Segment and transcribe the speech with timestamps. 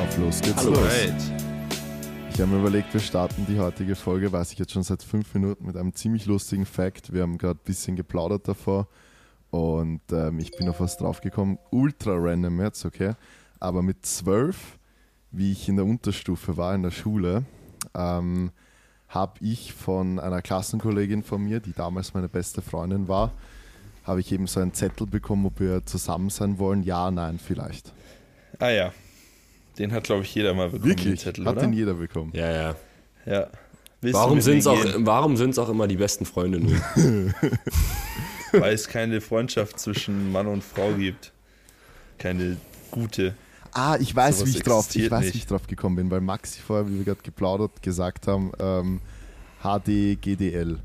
[0.00, 0.70] Auf los geht's Hallo.
[0.70, 1.30] los.
[2.32, 5.34] Ich habe mir überlegt, wir starten die heutige Folge, weiß ich jetzt schon seit fünf
[5.34, 7.12] Minuten, mit einem ziemlich lustigen Fact.
[7.12, 8.88] Wir haben gerade ein bisschen geplaudert davor
[9.50, 11.58] und ähm, ich bin auf was draufgekommen.
[11.70, 13.12] Ultra random jetzt, okay?
[13.58, 14.78] Aber mit zwölf,
[15.32, 17.44] wie ich in der Unterstufe war in der Schule,
[17.94, 18.52] ähm,
[19.08, 23.32] habe ich von einer Klassenkollegin von mir, die damals meine beste Freundin war,
[24.04, 26.84] habe ich eben so einen Zettel bekommen, ob wir zusammen sein wollen.
[26.84, 27.92] Ja, nein, vielleicht.
[28.58, 28.92] Ah ja.
[29.78, 30.82] Den hat, glaube ich, jeder mal bekommen.
[30.82, 31.20] den Wirklich?
[31.20, 31.62] Zettel, Hat oder?
[31.62, 32.32] den jeder bekommen.
[32.34, 32.76] Ja, ja.
[33.26, 33.46] Ja.
[34.00, 35.06] Willst Warum sind es auch, gehen?
[35.06, 36.80] warum sind's auch immer die besten Freundinnen?
[38.52, 41.32] Weil es keine Freundschaft zwischen Mann und Frau gibt.
[42.18, 42.56] Keine
[42.90, 43.34] gute.
[43.72, 45.34] Ah, ich weiß, Sowas wie ich drauf, ich weiß, nicht.
[45.34, 49.00] wie ich drauf gekommen bin, weil Maxi vorher, wie wir gerade geplaudert, gesagt haben, ähm,
[49.62, 50.78] HDGDL.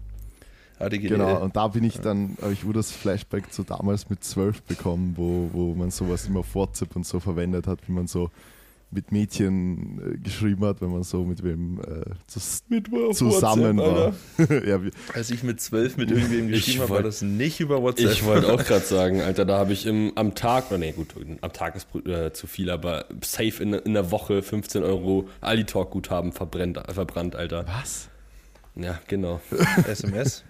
[0.78, 1.10] HDGDL.
[1.10, 4.62] Genau, und da bin ich dann, habe ich nur das Flashback zu damals mit zwölf
[4.64, 8.30] bekommen, wo, wo man sowas immer WhatsApp und so verwendet hat, wie man so
[8.96, 14.50] mit Mädchen äh, geschrieben hat, wenn man so mit wem äh, zus Mit zusammen WhatsApp,
[14.50, 14.64] war.
[14.66, 14.80] Ja,
[15.14, 18.12] Als ich mit zwölf mit irgendwem geschrieben habe, war das nicht über WhatsApp.
[18.12, 21.14] Ich wollte auch gerade sagen, Alter, da habe ich im, am Tag, oder nee, gut,
[21.42, 26.32] am Tag ist äh, zu viel, aber safe in, in der Woche 15 Euro Ali-Talk-Guthaben
[26.32, 27.66] verbrennt, verbrannt, Alter.
[27.68, 28.10] was?
[28.76, 29.42] Ja, genau.
[29.88, 30.44] SMS.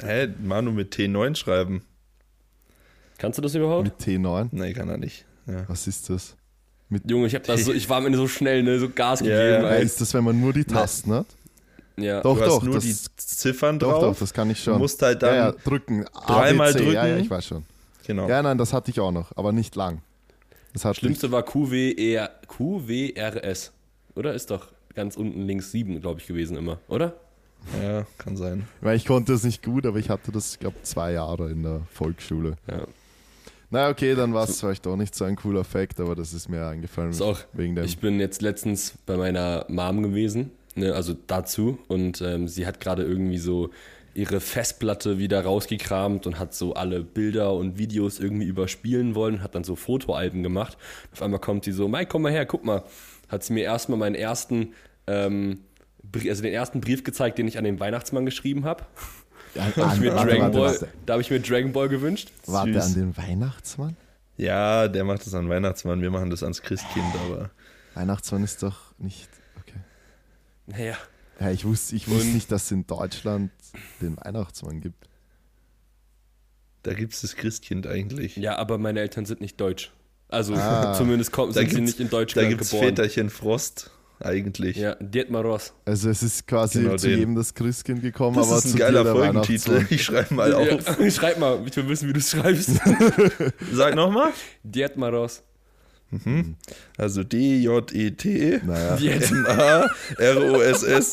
[0.00, 1.82] Hä, Manu mit T9 schreiben.
[3.18, 3.84] Kannst du das überhaupt?
[3.84, 4.48] Mit T9?
[4.50, 5.26] Nee, kann er nicht.
[5.46, 5.68] Ja.
[5.68, 6.36] Was ist das?
[7.06, 9.36] Junge, ich, hab das so, ich war am Ende so schnell, ne, so Gas gegeben.
[9.64, 11.26] ja, ist das, wenn man nur die Tasten hat?
[11.96, 12.20] ja.
[12.20, 14.02] Doch, du hast doch, nur das, die Ziffern doch, drauf.
[14.02, 14.74] doch, das kann ich schon.
[14.74, 16.04] Du musst halt dann ja, ja, drücken.
[16.26, 17.24] dreimal ABC, Ja, ja, drücken.
[17.24, 17.64] ich weiß schon.
[18.06, 18.28] Genau.
[18.28, 20.02] Ja, nein, das hatte ich auch noch, aber nicht lang.
[20.72, 23.72] Das hat Schlimmste war QWR, QWRS.
[24.14, 24.34] Oder?
[24.34, 27.14] Ist doch ganz unten links 7, glaube ich, gewesen immer, oder?
[27.82, 28.66] Ja, kann sein.
[28.80, 31.82] Weil ich konnte das nicht gut, aber ich hatte das, glaube zwei Jahre in der
[31.92, 32.56] Volksschule.
[32.68, 32.86] Ja.
[33.72, 36.50] Na okay, dann war es vielleicht doch nicht so ein cooler Fact, aber das ist
[36.50, 37.86] mir eingefallen Ist auch, wegen dem.
[37.86, 42.80] Ich bin jetzt letztens bei meiner Mom gewesen, ne, also dazu, und ähm, sie hat
[42.80, 43.70] gerade irgendwie so
[44.12, 49.54] ihre Festplatte wieder rausgekramt und hat so alle Bilder und Videos irgendwie überspielen wollen, hat
[49.54, 50.76] dann so Fotoalben gemacht.
[51.10, 52.84] Auf einmal kommt sie so, Mike, komm mal her, guck mal.
[53.28, 54.74] Hat sie mir erstmal meinen ersten,
[55.06, 55.60] ähm,
[56.14, 58.84] also den ersten Brief gezeigt, den ich an den Weihnachtsmann geschrieben habe.
[59.54, 61.88] Da habe ich, mir warte, Dragon warte, Ball- warte, da hab ich mir Dragon Ball
[61.88, 62.30] gewünscht.
[62.46, 62.84] warte süß.
[62.84, 63.96] an den Weihnachtsmann?
[64.38, 67.50] Ja, der macht das an Weihnachtsmann, wir machen das ans Christkind, aber
[67.94, 69.28] Weihnachtsmann ist doch nicht.
[69.60, 69.78] Okay.
[70.66, 70.96] Naja,
[71.40, 73.50] Ja, ich wusste, ich wusste Und- nicht, dass es in Deutschland
[74.00, 75.08] den Weihnachtsmann gibt.
[76.84, 78.36] da gibt es das Christkind eigentlich.
[78.36, 79.92] ja, aber meine Eltern sind nicht deutsch.
[80.28, 80.94] Also Ah.
[80.94, 82.88] zumindest kommen, Da sind sie gibt's- nicht in Da Deutschland gibt es geboren.
[82.88, 83.90] Väterchen Frost
[84.24, 84.76] eigentlich.
[84.76, 85.72] Ja, Dietmar Ross.
[85.84, 87.18] Also es ist quasi Genau zu den.
[87.18, 89.86] jedem das Christkind gekommen, Das aber ist ein zu geiler Folgentitel.
[89.90, 90.98] Ich schreibe mal auf.
[90.98, 92.70] Ja, schreib mal, ich will wissen, wie du es schreibst.
[93.72, 94.32] Sag nochmal.
[94.62, 95.42] Dietmar Ross.
[96.98, 98.60] Also D-J-E-T.
[98.66, 98.96] Naja.
[100.18, 101.12] M-A-R-O-S-S.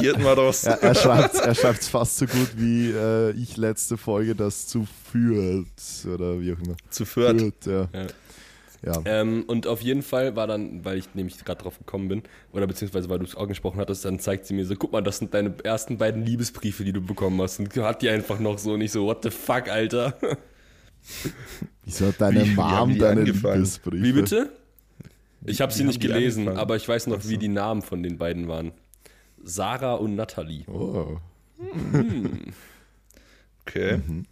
[0.00, 0.64] Dietmaros.
[0.64, 4.66] er, er schreibt es er schreibt's fast so gut wie äh, ich letzte Folge das
[4.66, 5.66] zu führt
[6.06, 6.76] oder wie auch immer.
[6.88, 7.38] Zu Fürth.
[7.38, 7.88] Führt, ja.
[7.92, 8.06] Ja.
[8.84, 9.00] Ja.
[9.04, 12.66] Ähm, und auf jeden Fall war dann, weil ich nämlich gerade drauf gekommen bin, oder
[12.66, 15.18] beziehungsweise weil du es auch gesprochen hattest, dann zeigt sie mir so, guck mal, das
[15.18, 17.58] sind deine ersten beiden Liebesbriefe, die du bekommen hast.
[17.60, 20.16] Und hat die einfach noch so nicht so, what the fuck, Alter.
[21.84, 23.54] Wieso hat deine Wie- wie Mom die deine angefangen?
[23.54, 24.02] Liebesbriefe?
[24.04, 24.52] Wie bitte?
[25.46, 26.58] Ich habe Wie sie nicht gelesen, angefangen?
[26.60, 27.30] aber ich weiß noch, so.
[27.30, 28.72] wie die Namen von den beiden waren.
[29.42, 30.64] Sarah und Natalie.
[30.68, 31.16] Oh.
[33.66, 33.98] Okay.
[33.98, 34.24] Mhm.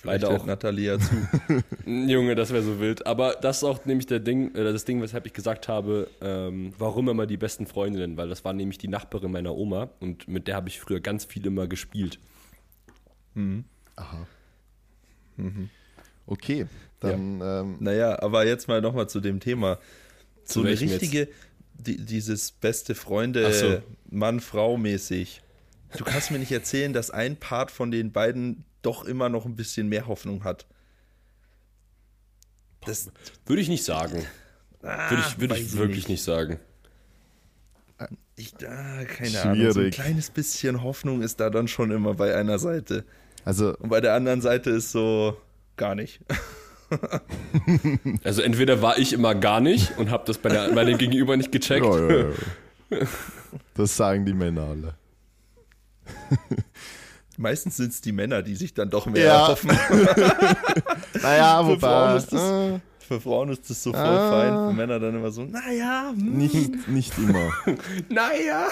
[0.00, 0.46] Vielleicht Leider hört auch.
[0.46, 1.14] Nathalie ja zu.
[1.86, 3.04] Junge, das wäre so wild.
[3.06, 6.72] Aber das ist auch nämlich der Ding, äh, das Ding, weshalb ich gesagt habe, ähm,
[6.78, 10.46] warum immer die besten Freundinnen, weil das war nämlich die Nachbarin meiner Oma und mit
[10.46, 12.20] der habe ich früher ganz viel immer gespielt.
[13.96, 14.26] Aha.
[16.26, 16.66] Okay,
[17.00, 19.78] dann ähm, Naja, aber jetzt mal nochmal zu dem Thema.
[20.44, 21.28] So eine richtige,
[21.74, 23.02] die, dieses beste Ach so.
[23.02, 25.42] Freunde, Mann-Frau mäßig.
[25.96, 29.56] Du kannst mir nicht erzählen, dass ein Part von den beiden doch immer noch ein
[29.56, 30.66] bisschen mehr Hoffnung hat.
[32.86, 33.10] Das
[33.46, 34.24] Würde ich nicht sagen.
[34.82, 36.58] ah, Würde ich, würde weiß ich wirklich nicht sagen.
[38.36, 39.56] Ich, ah, keine Ahnung.
[39.60, 39.94] So ein Schwierig.
[39.94, 43.04] kleines bisschen Hoffnung ist da dann schon immer bei einer Seite.
[43.44, 45.36] also Und bei der anderen Seite ist so
[45.76, 46.20] gar nicht.
[48.24, 51.36] Also entweder war ich immer gar nicht und habe das bei, der, bei dem Gegenüber
[51.36, 51.84] nicht gecheckt.
[51.84, 52.28] ja, ja,
[52.90, 53.06] ja.
[53.74, 54.94] das sagen die Männer alle.
[57.38, 59.42] Meistens sind es die Männer, die sich dann doch mehr Ja.
[59.44, 59.70] erhoffen.
[61.22, 64.30] Naja, Für wobei Frauen ist das- äh, Für Frauen ist das so voll Ah.
[64.30, 64.52] fein.
[64.70, 67.50] Für Männer dann immer so, naja, hm, nicht, nicht immer.
[68.10, 68.68] Naja.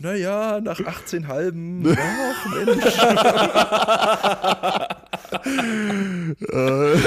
[0.00, 2.98] naja, nach 18 halben, ach Mensch.
[6.42, 6.98] Äh,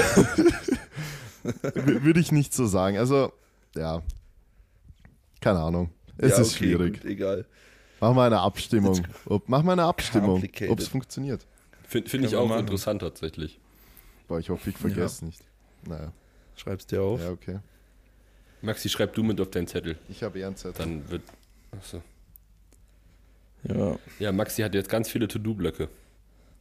[2.02, 2.98] Würde ich nicht so sagen.
[2.98, 3.32] Also,
[3.74, 4.02] ja,
[5.40, 5.90] keine Ahnung.
[6.16, 7.00] Es ja, ist okay, schwierig.
[7.02, 7.46] Gut, egal.
[8.00, 9.06] Mach mal eine Abstimmung.
[9.26, 11.46] Ob, mach mal eine Abstimmung, ob es funktioniert.
[11.86, 12.60] Finde find ich auch machen.
[12.60, 13.58] interessant tatsächlich.
[14.28, 15.40] Boah, ich hoffe, ich vergesse nicht.
[15.86, 16.12] Naja,
[16.56, 17.20] Schreib's dir auf.
[17.20, 17.58] ja, okay.
[18.60, 19.96] Maxi, schreib du mit auf deinen Zettel.
[20.08, 20.74] Ich habe eher einen Zettel.
[20.84, 21.22] Dann wird.
[21.70, 22.02] Achso.
[23.64, 23.96] Ja.
[24.18, 25.88] Ja, Maxi hat jetzt ganz viele To-Do-Blöcke.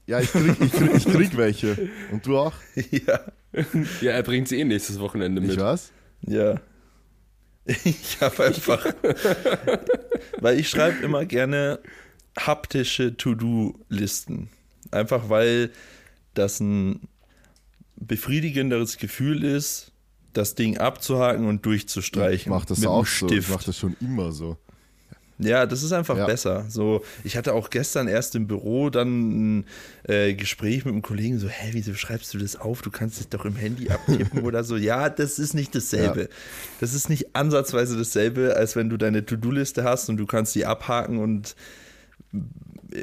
[0.06, 1.90] Ja, ich krieg, ich, krieg, ich krieg welche.
[2.12, 2.54] Und du auch?
[2.92, 3.20] ja.
[4.02, 5.60] Ja, er bringt sie eh nächstes Wochenende Ich mit.
[5.60, 5.92] was?
[6.22, 6.60] Ja.
[7.84, 8.86] Ich habe einfach,
[10.40, 11.80] weil ich schreibe immer gerne
[12.38, 14.50] haptische To-Do-Listen.
[14.92, 15.72] Einfach weil
[16.34, 17.10] das ein
[17.98, 19.92] befriedigenderes Gefühl ist,
[20.34, 22.36] das Ding abzuhaken und durchzustreichen.
[22.36, 23.26] Ich mach das mit auch so.
[23.28, 23.50] Ich Stift.
[23.50, 24.58] mach das schon immer so.
[25.40, 26.26] Ja, das ist einfach Ja.
[26.26, 26.66] besser.
[26.68, 29.66] So, ich hatte auch gestern erst im Büro dann ein
[30.08, 32.82] äh, Gespräch mit einem Kollegen, so, hä, wieso schreibst du das auf?
[32.82, 34.78] Du kannst es doch im Handy abtippen oder so.
[34.78, 36.22] Ja, das ist nicht dasselbe.
[36.22, 36.28] Ja.
[36.80, 40.66] Das ist nicht ansatzweise dasselbe, als wenn du deine To-Do-Liste hast und du kannst die
[40.66, 41.56] abhaken und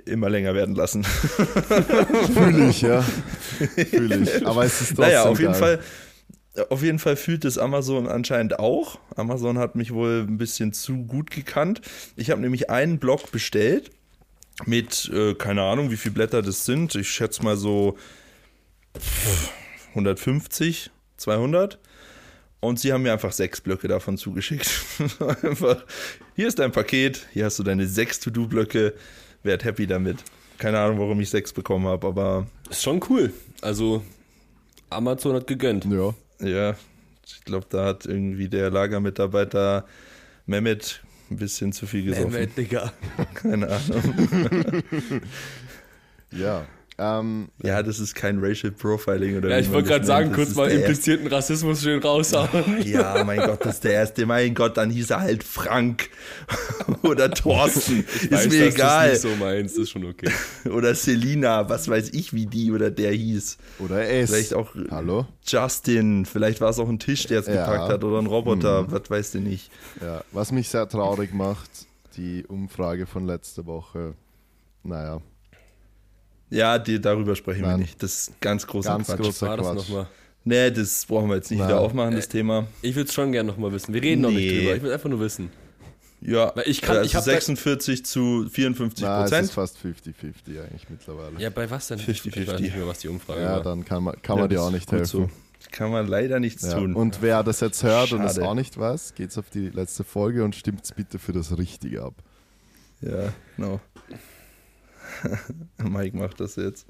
[0.07, 1.05] immer länger werden lassen.
[1.05, 3.03] Fühle ich, ja.
[3.91, 4.47] Fühle ich.
[4.47, 5.61] Aber es ist trotzdem naja, auf jeden geil.
[5.61, 5.79] Fall.
[6.71, 8.99] Auf jeden Fall fühlt es Amazon anscheinend auch.
[9.17, 11.81] Amazon hat mich wohl ein bisschen zu gut gekannt.
[12.17, 13.91] Ich habe nämlich einen Blog bestellt
[14.65, 16.95] mit, äh, keine Ahnung, wie viele Blätter das sind.
[16.95, 17.97] Ich schätze mal so
[18.97, 19.51] pff,
[19.91, 21.79] 150, 200.
[22.61, 24.71] Und sie haben mir einfach sechs Blöcke davon zugeschickt.
[25.43, 25.85] einfach,
[26.35, 28.95] hier ist dein Paket, hier hast du deine sechs To-Do-Blöcke.
[29.43, 30.25] Werd happy damit.
[30.57, 33.35] Keine Ahnung, warum ich sechs bekommen habe, aber Ist schon cool.
[33.61, 34.03] Also,
[34.89, 35.85] Amazon hat gegönnt.
[35.85, 36.15] Ja.
[36.41, 36.77] Ja,
[37.27, 39.87] ich glaube, da hat irgendwie der Lagermitarbeiter
[40.47, 42.55] Mehmet ein bisschen zu viel gesoffen.
[42.55, 42.93] Digga.
[43.35, 45.23] Keine Ahnung.
[46.31, 46.67] Ja.
[46.97, 50.37] Ähm, Ja, das ist kein Racial Profiling oder Ja, ich wollte gerade sagen, nennt.
[50.37, 52.49] Kurz ist mal implizierten Rassismus schön raushauen.
[52.77, 54.27] erste- Ja, mein Gott, das ist der erste.
[54.27, 56.09] Mein Gott, dann hieß er halt Frank
[57.03, 58.05] oder Thorsten.
[58.05, 59.11] ist Weiß, mir dass egal.
[59.11, 60.31] Das nicht so meins, ist schon okay.
[60.71, 63.59] Oder Selina, was weiß ich, wie die oder der hieß.
[63.81, 64.31] oder es.
[64.31, 65.27] Vielleicht auch Hallo?
[65.45, 67.55] Justin, vielleicht war es auch ein Tisch, der es Ja.
[67.67, 69.71] gepackt hat oder ein Roboter, was weißt du nicht.
[70.01, 70.23] Ja.
[70.33, 71.69] Was mich sehr traurig macht,
[72.17, 74.15] die Umfrage von letzter Woche.
[74.85, 75.21] Naja,
[76.55, 77.81] Ja, die, darüber sprechen wir Nein.
[77.81, 78.03] nicht.
[78.03, 79.19] Das ist ganz großer Ganz Quatsch.
[79.19, 79.43] groß.
[79.43, 79.77] Was war das Quatsch.
[79.89, 80.07] nochmal?
[80.45, 81.69] Nee, das brauchen wir jetzt nicht Nein.
[81.69, 82.67] wieder aufmachen, das Thema.
[82.83, 83.93] Ich würde es schon gerne nochmal wissen.
[83.95, 84.59] Wir reden noch nicht Nee.
[84.61, 84.77] drüber.
[84.77, 85.51] Ich will einfach nur wissen.
[86.21, 89.51] Ja, Weil ich kann- äh, ich also da- 46 zu 54 na, es ist Prozent.
[89.53, 91.39] fast 50-50 eigentlich mittlerweile.
[91.39, 91.99] Ja, bei was denn?
[91.99, 92.43] 50-50.
[92.43, 93.63] Ich weiß nicht mehr, was die Umfrage Ja, war.
[93.63, 95.05] dann kann man, kann man dir auch nicht helfen.
[95.07, 95.31] So.
[95.71, 96.75] Kann man leider nichts Ja.
[96.79, 96.95] tun.
[96.95, 98.47] Und wer das jetzt hört und es Schade.
[98.49, 102.15] auch nicht weiß, geht's auf die letzte Folge und stimmt bitte für das Richtige ab.
[103.01, 103.81] ja, genau.
[105.79, 106.87] Mike macht das jetzt.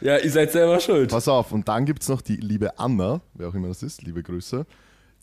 [0.00, 1.10] Ja, ihr seid selber schuld.
[1.10, 4.02] Pass auf, und dann gibt es noch die liebe Anna, wer auch immer das ist,
[4.02, 4.66] liebe Grüße,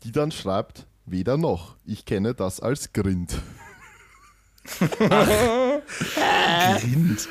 [0.04, 3.40] die dann schreibt, weder noch, ich kenne das als Grind.
[4.78, 5.82] Grind.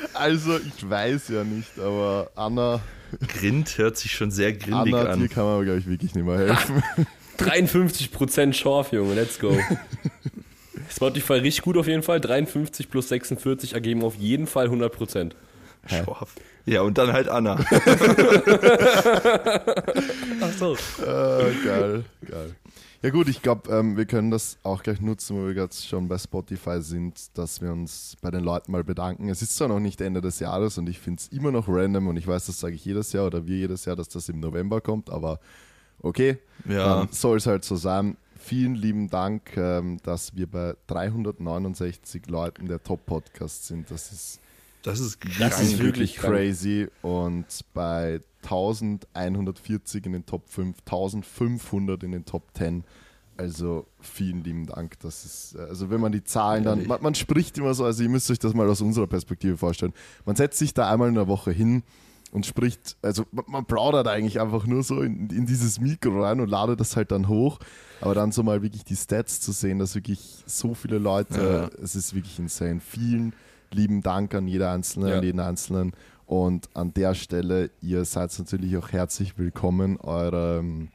[0.14, 2.80] Also ich weiß ja nicht, aber Anna,
[3.28, 5.28] Grind hört sich schon sehr grindig Anna, dir an.
[5.28, 6.82] kann man, glaube ich, wirklich nicht mehr helfen.
[7.38, 9.14] 53% Schorf, Junge.
[9.14, 9.56] Let's go.
[10.94, 12.20] Spotify richtig gut auf jeden Fall.
[12.20, 15.32] 53 plus 46 ergeben auf jeden Fall 100%.
[15.86, 16.34] Schorf.
[16.64, 17.56] Ja, und dann halt Anna.
[20.40, 20.74] Ach so.
[21.02, 22.54] äh, geil, geil.
[23.02, 26.06] Ja gut, ich glaube, ähm, wir können das auch gleich nutzen, wo wir jetzt schon
[26.06, 29.28] bei Spotify sind, dass wir uns bei den Leuten mal bedanken.
[29.28, 32.06] Es ist zwar noch nicht Ende des Jahres und ich finde es immer noch random
[32.06, 34.38] und ich weiß, das sage ich jedes Jahr oder wir jedes Jahr, dass das im
[34.38, 35.40] November kommt, aber
[36.00, 36.38] okay,
[36.68, 37.00] Ja.
[37.00, 38.16] dann soll es halt so sein.
[38.44, 43.88] Vielen lieben Dank, ähm, dass wir bei 369 Leuten der Top-Podcast sind.
[43.90, 44.40] Das ist
[44.82, 46.88] Das ist Das ist wirklich crazy.
[47.02, 52.82] Und bei 1140 in den Top 5, 1500 in den Top 10.
[53.36, 54.98] Also vielen lieben Dank.
[55.00, 58.02] Das ist, äh, also wenn man die Zahlen dann, man, man spricht immer so, also
[58.02, 59.92] ihr müsst euch das mal aus unserer Perspektive vorstellen.
[60.26, 61.84] Man setzt sich da einmal in der Woche hin
[62.32, 66.48] und spricht, also man, plaudert eigentlich einfach nur so in, in dieses Mikro rein und
[66.48, 67.58] ladet das halt dann hoch.
[68.00, 71.94] Aber dann so mal wirklich die Stats zu sehen, dass wirklich so viele Leute, es
[71.94, 72.80] ist wirklich insane.
[72.80, 73.34] Vielen
[73.70, 75.18] lieben Dank an jeder Einzelne, Ja.
[75.18, 75.92] an jeden Einzelnen.
[76.26, 80.90] Und an der Stelle, ihr seid natürlich auch herzlich willkommen, euren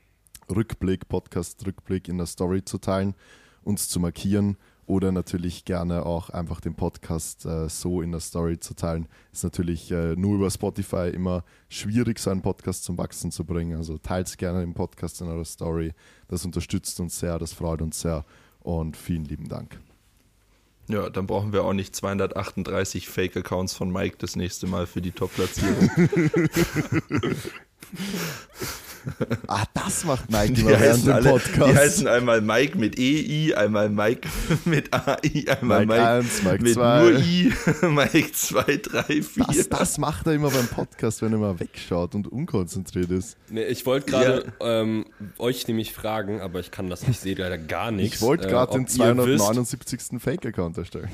[0.50, 3.14] Rückblick, Podcast-Rückblick in der Story zu teilen,
[3.64, 8.60] uns zu markieren oder natürlich gerne auch einfach den Podcast äh, so in der Story
[8.60, 9.08] zu teilen.
[9.32, 13.78] Ist natürlich äh, nur über Spotify immer schwierig, so einen Podcast zum Wachsen zu bringen.
[13.78, 15.94] Also teilt gerne den Podcast in eurer Story.
[16.30, 18.26] Das unterstützt uns sehr, das freut uns sehr
[18.62, 19.78] und vielen lieben Dank.
[20.90, 25.12] Ja, dann brauchen wir auch nicht 238 Fake-Accounts von Mike das nächste Mal für die
[25.12, 25.90] Top-Platzierung.
[29.48, 31.72] Ah, das macht Mike Die immer während heißen, dem alle, Podcast.
[31.72, 34.28] die heißen einmal Mike mit EI, einmal Mike
[34.66, 37.02] mit AI, einmal Mike Mike, 1, Mike mit 2.
[37.02, 37.54] nur I,
[37.90, 39.46] Mike 2, 3, 4.
[39.48, 43.38] das, das macht er immer beim Podcast, wenn er mal wegschaut und unkonzentriert ist.
[43.50, 45.06] Nee, ich wollte gerade ähm,
[45.38, 48.16] euch nämlich fragen, aber ich kann das, ich sehe leider gar nichts.
[48.18, 50.22] Ich wollte äh, gerade ob den ihr wisst- 279.
[50.22, 51.10] Fake-Account erstellen.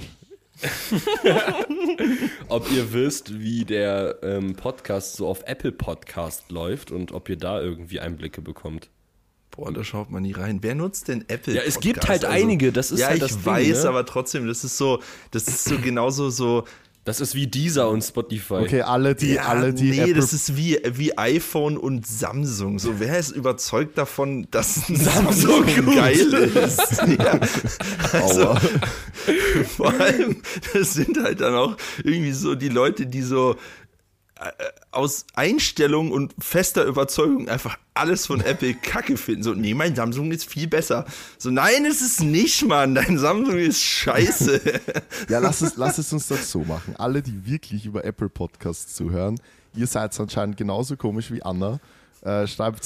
[2.47, 7.37] ob ihr wisst, wie der ähm, Podcast so auf Apple Podcast läuft und ob ihr
[7.37, 8.89] da irgendwie Einblicke bekommt.
[9.55, 10.59] Boah, da schaut man nie rein.
[10.61, 11.53] Wer nutzt denn Apple?
[11.53, 12.23] Ja, es gibt Podcast?
[12.23, 13.89] halt einige, das ist ja, halt ich das Ding, weiß, ne?
[13.89, 16.65] aber trotzdem, das ist so, das ist so genauso so.
[17.05, 18.55] Das ist wie Deezer und Spotify.
[18.55, 22.79] Okay, alle, die, Ja, alle, die nee, Apple das ist wie, wie iPhone und Samsung.
[22.79, 25.95] So, wer ist überzeugt davon, dass ein Samsung, gut.
[25.95, 27.03] geil ist?
[27.19, 27.39] ja.
[28.13, 28.61] Also, Aua.
[29.75, 30.37] vor allem,
[30.73, 33.57] das sind halt dann auch irgendwie so die Leute, die so
[34.91, 39.43] aus Einstellung und fester Überzeugung einfach alles von Apple kacke finden.
[39.43, 41.05] So, nee, mein Samsung ist viel besser.
[41.37, 42.95] So, nein, ist es nicht, Mann.
[42.95, 44.61] Dein Samsung ist scheiße.
[45.29, 46.95] Ja, lass es, lass es uns doch so machen.
[46.97, 49.39] Alle, die wirklich über Apple Podcasts zuhören,
[49.75, 51.79] ihr seid anscheinend genauso komisch wie Anna.
[52.21, 52.85] Äh, schreibt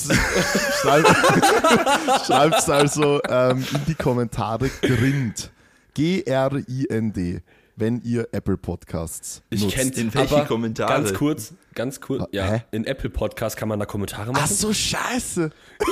[2.26, 5.52] schreibt also ähm, in die Kommentare Grind.
[5.94, 7.42] G-R-I-N-D,
[7.78, 9.76] wenn ihr Apple Podcasts Ich nutzt.
[9.76, 10.92] kenne In welche Kommentare?
[11.04, 12.24] Ganz kurz, ganz kurz.
[12.24, 12.64] Ah, Ja, hä?
[12.72, 14.44] in Apple Podcast kann man da Kommentare machen.
[14.44, 15.50] Ach so, scheiße.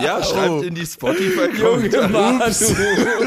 [0.00, 0.60] Ja, schreibt Oh.
[0.62, 2.46] in die Spotify-Kommentare.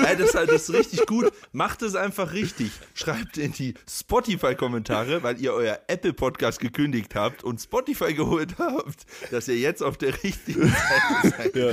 [0.07, 1.31] Ey, das, ist halt- das ist richtig gut.
[1.51, 2.71] Macht es einfach richtig.
[2.93, 9.47] Schreibt in die Spotify-Kommentare, weil ihr euer Apple-Podcast gekündigt habt und Spotify geholt habt, dass
[9.47, 10.67] ihr jetzt auf der richtigen
[11.23, 11.55] Seite seid.
[11.55, 11.71] Ja.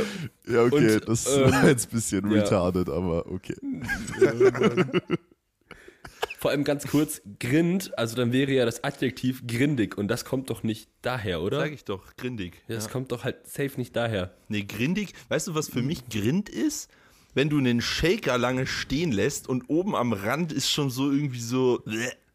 [0.54, 2.42] Ja, okay, Und, das ähm, war jetzt ein bisschen ja.
[2.42, 3.56] retarded, aber okay.
[6.44, 10.50] Vor allem ganz kurz, Grind, also dann wäre ja das Adjektiv grindig und das kommt
[10.50, 11.58] doch nicht daher, oder?
[11.60, 12.60] Sag ich doch, grindig.
[12.68, 12.90] Ja, das Ja.
[12.90, 14.34] kommt doch halt safe nicht daher.
[14.48, 15.14] Nee, grindig.
[15.30, 16.90] Weißt du, was für mich Grind ist?
[17.32, 21.40] Wenn du einen Shaker lange stehen lässt und oben am Rand ist schon so irgendwie
[21.40, 21.82] so,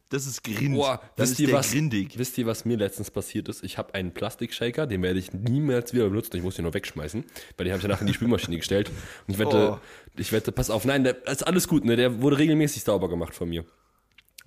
[0.09, 0.73] das ist Grind.
[0.73, 2.17] Boah, wisst ist ihr, was, grindig.
[2.17, 3.63] wisst ihr, was mir letztens passiert ist?
[3.63, 6.35] Ich habe einen Plastikshaker, den werde ich niemals wieder benutzen.
[6.35, 7.23] Ich muss ihn nur wegschmeißen,
[7.57, 8.89] weil den habe ich danach in die Spülmaschine gestellt.
[9.27, 9.79] Und ich wette, Oh.
[10.17, 11.95] ich wette, pass auf, nein, der ist alles gut, ne?
[11.95, 13.65] Der wurde regelmäßig sauber gemacht von mir.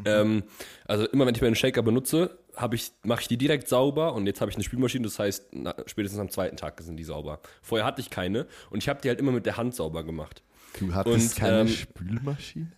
[0.04, 0.42] Ähm,
[0.87, 4.26] also immer wenn ich meinen Shaker benutze, habe ich, mache ich die direkt sauber und
[4.26, 7.40] jetzt habe ich eine Spülmaschine, das heißt, na, spätestens am zweiten Tag sind die sauber.
[7.62, 10.42] Vorher hatte ich keine und ich habe die halt immer mit der Hand sauber gemacht.
[10.78, 12.73] Du hattest Und, keine ähm, Spülmaschine?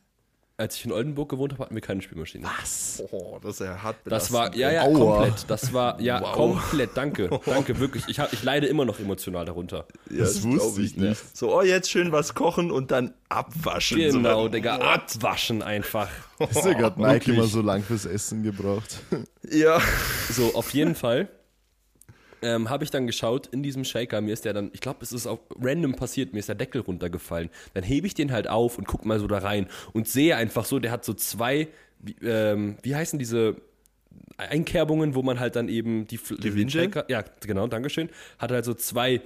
[0.57, 2.47] Als ich in Oldenburg gewohnt habe, hatten wir keine Spülmaschine.
[2.61, 3.03] Was?
[3.11, 5.17] Oh, das ist ja hart Das war, ja, ja, Aua.
[5.17, 5.51] komplett.
[5.51, 6.33] Das war, ja, Wow.
[6.33, 6.91] komplett.
[6.95, 8.05] Danke, danke, wirklich.
[8.07, 9.87] Ich, hab, ich leide immer noch emotional darunter.
[10.11, 11.37] Ja, Das glaub wusste ich nicht.
[11.37, 13.99] So, oh, jetzt schön was kochen und dann abwaschen.
[13.99, 16.09] Genau, so, Digga, abwaschen einfach.
[16.39, 17.37] Hast du gerade Mike wirklich.
[17.37, 19.01] immer so lang fürs Essen gebraucht?
[19.51, 19.81] Ja.
[20.31, 21.29] So, auf jeden Fall
[22.45, 25.13] ähm, habe ich dann geschaut, in diesem Shaker, mir ist der dann, ich glaube, es
[25.13, 27.49] ist auch random passiert, mir ist der Deckel runtergefallen.
[27.73, 30.67] Dann hebe ich den halt auf und guck mal so da rein und sehe einfach
[30.67, 31.69] so, der hat so zwei,
[32.01, 33.57] wie, ähm, wie heißen diese
[34.37, 36.69] Einkerbungen, wo man halt dann eben die, Fl- den?
[36.69, 39.23] Shaker, ja, genau, Dankeschön, hat halt so zwei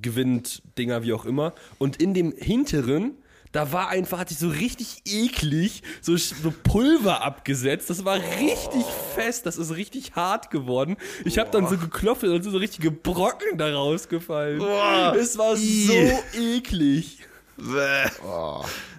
[0.00, 1.52] Gewinddinger, wie auch immer.
[1.78, 3.12] Und in dem hinteren,
[3.52, 7.90] da war einfach, hatte ich so richtig eklig so, so Pulver abgesetzt.
[7.90, 8.84] Das war richtig
[9.14, 10.96] fest, das ist richtig hart geworden.
[11.24, 14.58] Ich habe dann so geklopft und sind so richtige Brocken da rausgefallen.
[14.58, 15.14] Boah.
[15.18, 15.92] Es war so
[16.34, 17.20] eklig.
[17.56, 18.10] Bäh.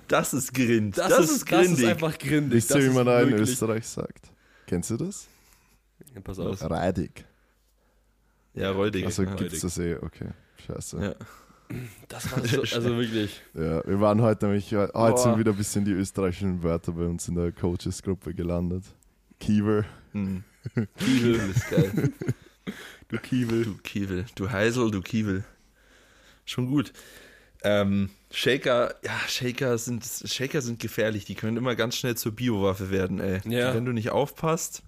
[0.08, 0.98] Das ist Grind.
[0.98, 1.88] Das, Das, ist, ist das ist grindig.
[1.88, 2.70] einfach grindig.
[2.70, 4.32] Ihr, Das wie man da in Österreich sagt?
[4.66, 5.27] Kennst du das?
[6.16, 6.62] Ja, pass auf.
[6.62, 7.25] Reidig.
[8.54, 9.06] ja, räudig.
[9.06, 10.30] Also gibt's das eh, okay.
[10.66, 11.00] Scheiße.
[11.01, 11.16] Ja.
[12.08, 13.42] Das war so, also wirklich.
[13.54, 15.18] Ja, wir waren heute nämlich, heute Boah.
[15.18, 18.84] sind wieder ein bisschen die österreichischen Wörter bei uns in der Coaches-Gruppe gelandet.
[19.40, 19.86] Kiewer.
[20.14, 20.44] Hm.
[20.98, 22.14] Kiewel ist geil.
[23.10, 23.66] Du Kiewel.
[23.66, 24.26] Du Kiewel.
[24.36, 25.44] Du Heisel, du Kiewel.
[26.46, 26.94] Schon gut.
[27.64, 31.26] Ähm, Shaker, ja, Shaker sind, Shaker sind gefährlich.
[31.26, 33.42] Die können immer ganz schnell zur Biowaffe werden, ey.
[33.46, 33.74] Ja.
[33.74, 34.84] Wenn du nicht aufpasst.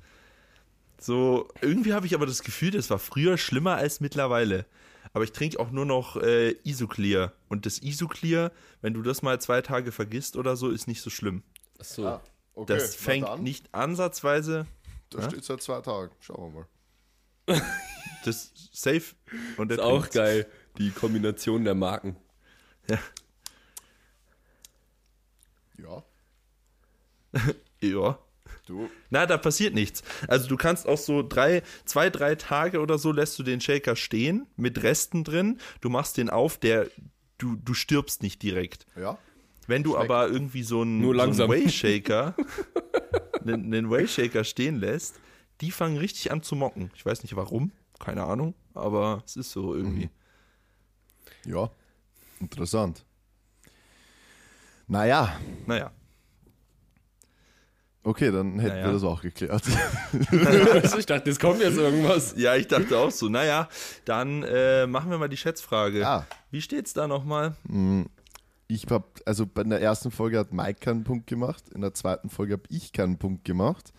[1.00, 4.66] So, irgendwie habe ich aber das Gefühl, das war früher schlimmer als mittlerweile.
[5.14, 7.34] Aber ich trinke auch nur noch äh, Isoclear.
[7.48, 8.52] Und das Isoclear,
[8.82, 11.44] wenn du das mal zwei Tage vergisst oder so, ist nicht so schlimm.
[11.80, 12.06] Achso.
[12.08, 12.22] Ah,
[12.54, 12.74] okay.
[12.74, 14.68] Das fängt nicht ansatzweise.
[15.10, 15.30] Da Ja?
[15.30, 16.12] steht seit zwei Tagen.
[16.20, 17.62] Schauen wir mal.
[18.26, 19.16] Das safe.
[19.56, 20.46] Und Ist auch geil.
[20.78, 22.18] Die Kombination der Marken.
[22.90, 23.00] Ja.
[25.78, 26.04] Ja.
[27.82, 28.20] ja.
[28.70, 28.88] Du.
[29.10, 30.04] Na, da passiert nichts.
[30.28, 33.96] Also du kannst auch so drei, zwei, drei Tage oder so lässt du den Shaker
[33.96, 35.58] stehen mit Resten drin.
[35.82, 36.88] Du machst den auf, der
[37.40, 38.86] du, du stirbst nicht direkt.
[38.96, 39.18] Ja.
[39.66, 40.06] Wenn du Schmeckt.
[40.12, 41.50] aber irgendwie so einen, Nur so einen langsam.
[41.50, 42.36] Whey-Shaker,
[43.42, 45.20] einen, einen Whey-Shaker stehen lässt,
[45.62, 46.92] die fangen richtig an zu mocken.
[46.96, 50.12] Ich weiß nicht warum, keine Ahnung, aber es ist so irgendwie.
[51.44, 51.72] Ja,
[52.40, 53.04] interessant.
[54.88, 55.92] Naja, Naja.
[58.10, 58.86] Okay, dann hätten Naja.
[58.88, 59.52] wir das auch geklärt.
[59.52, 62.36] Also ich dachte, jetzt kommt jetzt irgendwas.
[62.38, 63.30] Ja, ich dachte auch so.
[63.30, 63.70] Naja,
[64.06, 66.00] dann äh, machen wir mal die Schätzfrage.
[66.00, 66.26] Ja.
[66.52, 67.56] Wie steht's da nochmal?
[68.68, 72.30] Ich habe, also bei der ersten Folge hat Mike keinen Punkt gemacht, in der zweiten
[72.30, 73.94] Folge habe ich keinen Punkt gemacht.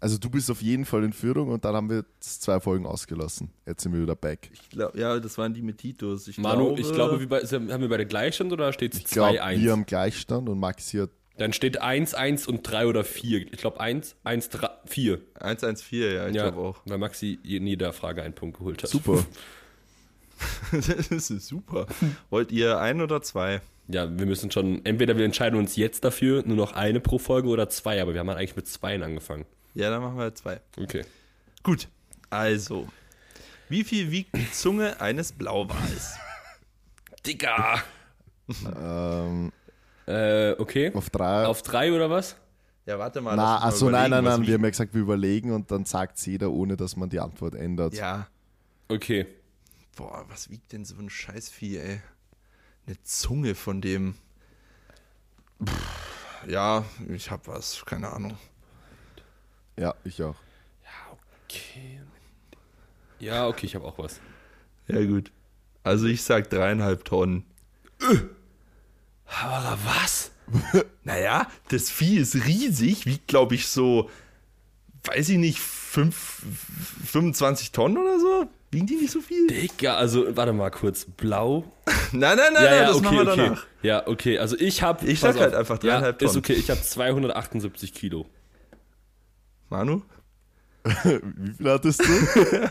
[0.00, 3.50] Also du bist auf jeden Fall in Führung und dann haben wir zwei Folgen ausgelassen.
[3.66, 4.48] Jetzt sind wir wieder back.
[4.52, 6.28] Ich glaub, ja, das waren die mit Titus.
[6.28, 9.06] Ich Manu, glaube, ich glaube, wie bei, haben wir beide Gleichstand oder steht es Ich
[9.06, 9.60] glaube, 2-1?
[9.60, 13.52] wir haben Gleichstand und Maxi hat Dann steht 1, 1 und 3 oder 4.
[13.52, 15.20] Ich glaube 1, 1, 3, 4.
[15.40, 16.80] 114, ja, ich Ja, glaube auch.
[16.84, 18.90] weil Maxi in jeder Frage einen Punkt geholt hat.
[18.90, 19.24] super.
[20.72, 21.86] das ist super.
[22.30, 23.60] Wollt ihr ein oder zwei?
[23.88, 27.48] Ja, wir müssen schon, entweder wir entscheiden uns jetzt dafür, nur noch eine pro Folge
[27.48, 29.46] oder zwei, aber wir haben halt eigentlich mit zweien angefangen.
[29.74, 30.60] Ja, dann machen wir zwei.
[30.76, 31.04] Okay.
[31.62, 31.88] Gut,
[32.30, 32.86] also.
[33.68, 36.16] Wie viel wiegt die Zunge eines Blauwals?
[37.26, 37.82] Digga!
[38.76, 39.52] ähm,
[40.08, 40.90] Äh, okay.
[40.94, 41.44] auf drei.
[41.46, 42.36] Auf drei oder was?
[42.86, 43.36] Ja, warte mal.
[43.36, 44.46] Na, achso, nein, überlegen, nein, was nein.
[44.46, 47.54] Wir haben ja gesagt, wir überlegen und dann sagt jeder, ohne dass man die Antwort
[47.54, 47.94] ändert.
[47.94, 48.26] Ja,
[48.88, 49.26] Okay.
[49.96, 52.00] boah, was wiegt denn so ein Scheißvieh, ey?
[52.86, 54.14] Eine Zunge von dem.
[55.62, 58.38] Pff, ja, ich hab was, keine Ahnung.
[59.78, 60.36] Ja, ich auch.
[61.44, 62.00] Okay.
[63.18, 64.20] Ja, okay, ich habe auch was.
[64.86, 65.30] Ja, gut.
[65.82, 67.44] Also ich sag dreieinhalb Tonnen.
[69.28, 70.30] Aber was?
[71.04, 74.10] Naja, das Vieh ist riesig, wiegt, glaube ich, so,
[75.04, 76.42] weiß ich nicht, fünf,
[77.06, 78.46] 25 Tonnen oder so?
[78.70, 79.46] Wiegen die nicht so viel?
[79.46, 81.06] Digga, also warte mal kurz.
[81.06, 81.64] Blau?
[82.12, 83.36] Nein, nein, nein, nein das machen wir okay.
[83.36, 83.66] danach.
[83.82, 84.38] Ja, okay.
[84.38, 85.06] Also ich habe.
[85.06, 86.44] Ich sag halt einfach dreieinhalb ja, Ist Tonnen.
[86.44, 88.26] okay, ich habe 278 Kilo.
[89.70, 90.02] Manu?
[90.84, 92.70] Wie viel hattest du?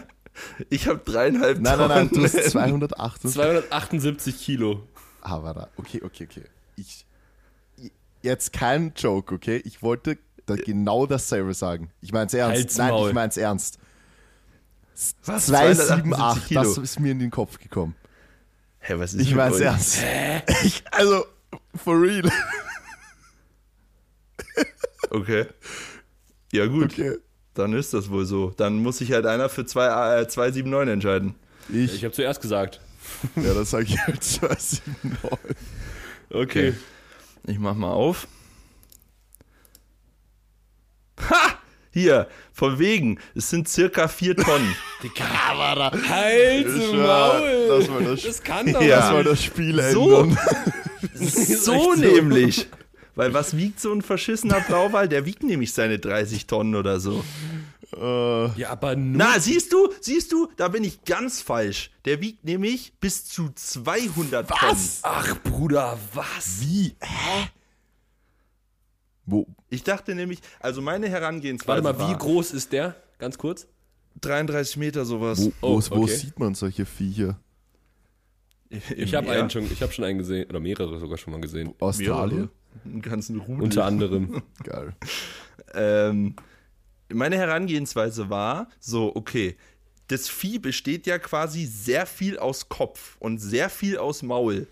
[0.70, 1.90] Ich habe dreieinhalb nein, nein, Tonnen.
[1.90, 3.30] nein, du hast 208.
[3.30, 4.88] 278 Kilo.
[5.30, 6.44] Da, okay, okay, okay.
[6.76, 7.06] Ich,
[8.22, 9.62] jetzt kein Joke, okay?
[9.66, 11.92] Ich wollte da genau dasselbe sagen.
[12.02, 12.58] Ich mein's ernst.
[12.58, 13.10] Halt's Nein, Maul.
[13.10, 13.80] ich mein's ernst.
[15.26, 15.48] Was?
[15.48, 16.64] 278, Kilo?
[16.64, 17.96] das ist mir in den Kopf gekommen.
[18.80, 19.62] Hä, was ist Ich mein's euch?
[19.64, 20.00] ernst.
[20.64, 21.26] Ich, also,
[21.76, 22.32] for real.
[25.10, 25.46] Okay.
[26.52, 26.94] Ja, gut.
[26.94, 27.18] Okay.
[27.54, 28.52] Dann ist das wohl so.
[28.52, 31.36] Dann muss sich halt einer für zwei, äh, 279 entscheiden.
[31.70, 32.80] Ich, Ich habe zuerst gesagt.
[33.36, 34.82] ja, das sage ich halt 279.
[36.30, 36.74] Okay.
[37.46, 38.28] Ich mach mal auf.
[41.30, 41.54] Ha!
[41.92, 43.20] Hier, von wegen.
[43.34, 44.76] Es sind circa vier Tonnen.
[45.02, 45.26] Digga,
[46.10, 47.68] halt Ich Maul.
[47.70, 49.14] das war das- das kann doch Ja.
[49.14, 49.28] Nicht.
[49.28, 50.22] das Spiel So.
[50.22, 50.38] ändern.
[51.16, 52.68] so nämlich.
[53.16, 55.10] Weil was wiegt so ein verschissener Blauwal?
[55.10, 57.24] Der wiegt nämlich seine 30 Tonnen oder so.
[57.96, 59.18] Äh, Ja, aber nur.
[59.18, 61.92] Na, siehst du, siehst du, da bin ich ganz falsch.
[62.06, 64.78] Der wiegt nämlich bis zu 200 Tonnen.
[65.04, 66.62] Ach, Bruder, was?
[66.62, 66.96] wie?
[67.02, 67.48] Hä?
[69.26, 69.46] Wo?
[69.70, 72.96] Ich dachte nämlich, also meine Herangehensweise Warte mal, wie groß ist der?
[73.20, 73.68] Ganz kurz.
[74.22, 75.40] 33 Meter sowas.
[75.46, 76.16] Wo, Oh, wo, wo okay.
[76.16, 77.40] sieht man solche Viecher?
[78.70, 81.74] Ich habe einen schon, ich habe schon einen gesehen oder mehrere sogar schon mal gesehen.
[81.80, 82.50] Australien?
[82.84, 83.64] Einen ganzen Rudel.
[83.64, 84.42] Unter anderem.
[84.64, 84.94] Geil.
[85.74, 86.36] Ähm,
[87.14, 89.56] meine Herangehensweise war so, okay,
[90.08, 94.68] das Vieh besteht ja quasi sehr viel aus Kopf und sehr viel aus Maul.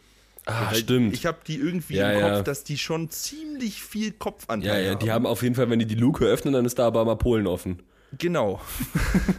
[0.45, 1.13] Ah, Weil stimmt.
[1.13, 2.41] Ich habe die irgendwie Ja, im Kopf, ja.
[2.43, 5.87] dass die schon ziemlich viel ja, Kopfanteil ja, die haben auf jeden Fall, wenn die
[5.87, 7.81] die Luke öffnen, dann ist da aber mal Polen offen.
[8.17, 8.61] Genau.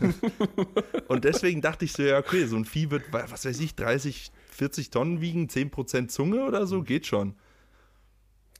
[1.08, 4.30] und deswegen dachte ich so, ja, okay, so ein Vieh wird, was weiß ich, 30,
[4.50, 7.34] 40 Tonnen wiegen, 10% Zunge oder so, geht schon.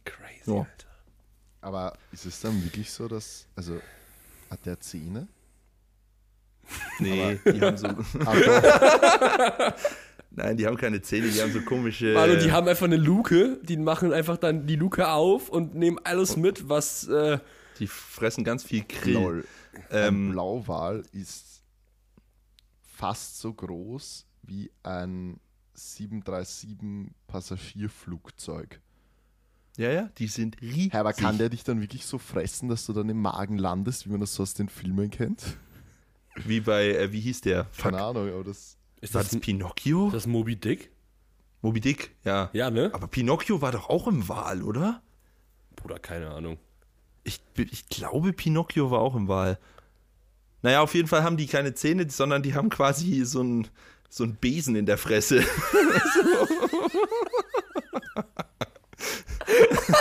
[0.05, 0.59] Crazy, Ja.
[0.61, 0.71] Alter.
[1.61, 3.47] Aber ist es dann wirklich so, dass.
[3.57, 3.81] Also,
[4.51, 5.29] hat der Zähne?
[6.99, 7.87] Nee, die haben so,
[8.25, 9.73] Ah,
[10.31, 12.15] nein, die haben keine Zähne, die haben so komische.
[12.15, 15.99] Manu, die haben einfach eine Luke, die machen einfach dann die Luke auf und nehmen
[16.05, 17.07] alles mit, was.
[17.07, 17.39] Äh,
[17.79, 19.15] die fressen ganz viel Krill.
[19.15, 19.45] Lol.
[19.91, 21.63] Ein Ähm, Blauwal ist
[22.83, 25.39] fast so groß wie ein
[25.75, 28.81] 737 Passagierflugzeug.
[29.77, 30.95] Ja, ja, die sind riesig.
[30.95, 34.11] Aber kann der dich dann wirklich so fressen, dass du dann im Magen landest, wie
[34.11, 35.59] man das so aus den Filmen kennt?
[36.45, 37.65] Wie bei, äh, wie hieß der?
[37.73, 37.93] Fuck.
[37.93, 38.77] Keine Ahnung, aber das.
[39.01, 40.11] ist War das, das Pinocchio?
[40.11, 40.91] das Moby Dick?
[41.63, 42.51] Moby Dick, ja.
[42.53, 42.91] Ja, ne?
[42.93, 45.01] Aber Pinocchio war doch auch im Wal, oder?
[45.77, 46.59] Bruder, keine Ahnung.
[47.25, 49.59] Ich, ich glaube, Pinocchio war auch im Wal.
[50.61, 53.69] Naja, auf jeden Fall haben die keine Zähne, sondern die haben quasi so ein,
[54.11, 55.43] so ein Besen in der Fresse.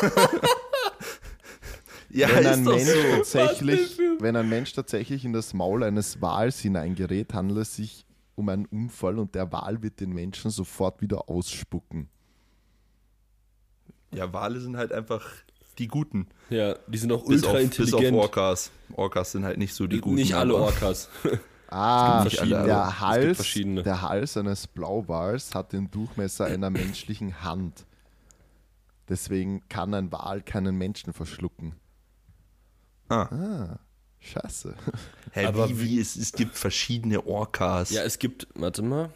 [2.10, 3.16] ja, Wenn ein Mensch so.
[3.18, 8.06] tatsächlich wenn ein Mensch tatsächlich in das Maul eines Wals hineingerät, handelt es sich
[8.36, 12.10] um einen Unfall und der Wal wird den Menschen sofort wieder ausspucken.
[14.14, 15.26] Ja, Wale sind halt einfach
[15.78, 16.28] die Guten.
[16.50, 18.18] Ja, die sind auch Bis ultra auf, bis auf intelligent.
[18.18, 18.72] Orcas.
[18.94, 20.16] Orcas sind halt nicht so die Guten.
[20.16, 21.10] Nicht alle Orcas.
[21.68, 27.86] Ah, der Hals, der Hals eines Blauwals hat den Durchmesser einer menschlichen Hand.
[29.10, 31.76] Deswegen kann ein Wal keinen Menschen verschlucken.
[33.08, 33.28] Ah.
[33.32, 33.80] Ah,
[34.20, 34.76] scheiße.
[35.32, 37.92] Hä, Aber wie, wie es, es gibt verschiedene Orcas.
[37.92, 39.12] Ja, es gibt, warte mal.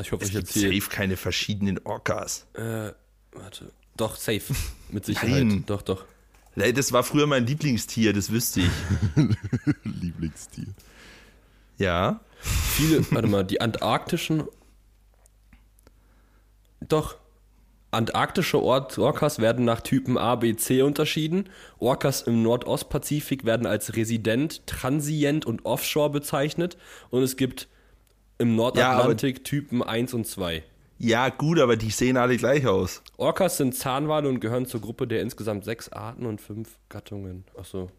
[0.00, 0.80] Ich hoffe, es ich gibt erzähle.
[0.80, 2.46] safe keine verschiedenen Orcas.
[2.54, 2.92] Äh,
[3.32, 3.72] warte.
[3.96, 4.54] Doch, safe.
[4.90, 5.44] Mit Sicherheit.
[5.44, 5.64] Nein.
[5.66, 6.04] Doch, doch.
[6.56, 8.70] Das war früher mein Lieblingstier, das wüsste ich.
[9.84, 10.68] Lieblingstier.
[11.78, 12.20] Ja.
[12.40, 14.44] Viele, warte mal, die antarktischen.
[16.80, 17.16] Doch.
[17.94, 21.48] Antarktische Or Orcas werden nach Typen A, B, C unterschieden.
[21.78, 26.76] Orcas im Nordostpazifik werden als Resident, Transient und Offshore bezeichnet.
[27.10, 27.68] Und es gibt
[28.38, 30.62] im Nordatlantik Typen 1 und 2.
[30.98, 33.02] Ja, gut, aber die sehen alle gleich aus.
[33.16, 37.44] Orcas sind Zahnwale und gehören zur Gruppe der insgesamt sechs Arten und fünf Gattungen.
[37.56, 37.90] Achso.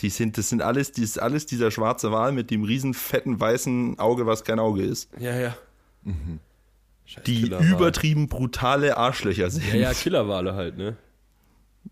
[0.00, 3.40] Die sind, das sind alles, das ist alles dieser schwarze Wal mit dem riesen fetten
[3.40, 5.10] weißen Auge, was kein Auge ist.
[5.18, 5.56] Ja, ja.
[6.04, 6.14] Scheiß
[7.26, 7.70] Die Killerwale.
[7.70, 9.66] übertrieben brutale Arschlöcher sind.
[9.68, 10.96] Ja, ja, Killerwale halt, ne?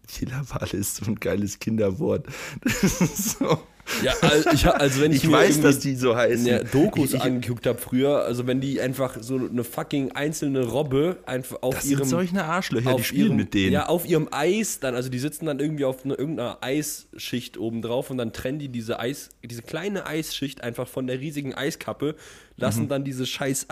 [0.08, 2.26] Killerwal ist so ein geiles Kinderwort.
[2.62, 3.58] Das ist so.
[4.02, 6.46] Ja, also, ich, also wenn ich, Ich mir weiß, dass die so heißen.
[6.46, 10.64] ja, Dokus Ich- ich- angeguckt habe früher, also wenn die einfach so eine fucking einzelne
[10.66, 13.72] Robbe einfach auf Das ihrem sind solche Arschlöcher, die auf spielen ihrem, mit denen.
[13.72, 17.82] Ja, auf ihrem Eis dann, also die sitzen dann irgendwie auf einer, irgendeiner Eisschicht oben
[17.82, 22.16] drauf und dann trennen die diese Eis, diese kleine Eisschicht einfach von der riesigen Eiskappe,
[22.56, 22.88] lassen Mhm.
[22.88, 23.68] dann diese scheiß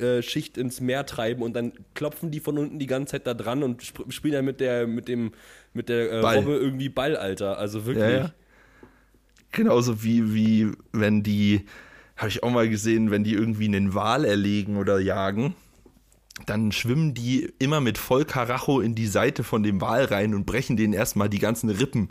[0.00, 3.62] Eisschicht ins Meer treiben und dann klopfen die von unten die ganze Zeit da dran
[3.62, 5.32] und sp spielen dann mit der, mit dem,
[5.72, 6.20] mit der äh.
[6.20, 7.58] Robbe irgendwie Ball, Alter.
[7.58, 8.04] Also wirklich.
[8.04, 8.32] Ja, ja.
[9.52, 11.66] Genauso wie, wie wenn die,
[12.16, 15.54] habe ich auch mal gesehen, wenn die irgendwie einen Wal erlegen oder jagen,
[16.46, 20.46] dann schwimmen die immer mit voll Karacho in die Seite von dem Wal rein und
[20.46, 22.10] brechen den erstmal die ganzen Rippen,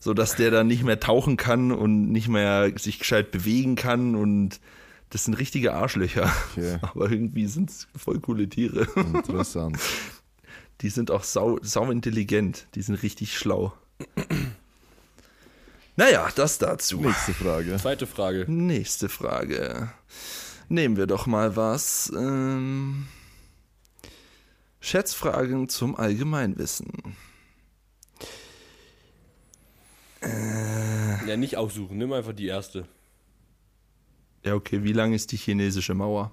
[0.00, 4.60] sodass der dann nicht mehr tauchen kann und nicht mehr sich gescheit bewegen kann und
[5.12, 6.32] das sind richtige Arschlöcher.
[6.52, 6.78] Okay.
[6.82, 8.88] Aber irgendwie sind es voll coole Tiere.
[8.96, 9.78] Interessant.
[10.80, 12.66] Die sind auch sau, sau intelligent.
[12.74, 13.74] Die sind richtig schlau.
[15.96, 17.00] Naja, das dazu.
[17.02, 17.76] Nächste Frage.
[17.76, 18.46] Zweite Frage.
[18.50, 19.92] Nächste Frage.
[20.68, 22.10] Nehmen wir doch mal was.
[22.16, 23.06] Ähm,
[24.80, 27.14] Schätzfragen zum Allgemeinwissen.
[30.22, 32.86] Ja, nicht aussuchen, nimm einfach die erste.
[34.44, 36.32] Ja, okay, wie lang ist die chinesische Mauer?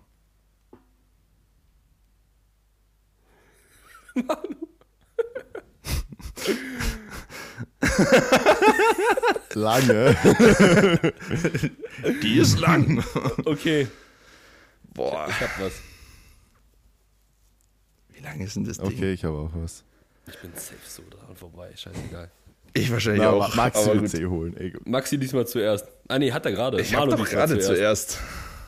[9.53, 10.15] Lange.
[12.21, 13.03] Die ist lang.
[13.45, 13.87] Okay,
[14.93, 15.73] Boah, ich hab was.
[18.09, 18.87] wie lang ist denn das Ding?
[18.87, 19.83] Okay, ich habe auch was.
[20.27, 22.29] Ich bin safe so dran vorbei, scheißegal.
[22.73, 23.55] Ich wahrscheinlich Ja, auch.
[23.55, 24.11] Maxi aber wird.
[24.11, 24.55] C holen.
[24.57, 25.85] Ey, Maxi diesmal zuerst.
[26.07, 26.79] Ah nee, hat er gerade.
[26.81, 28.19] Ich habe gerade zuerst.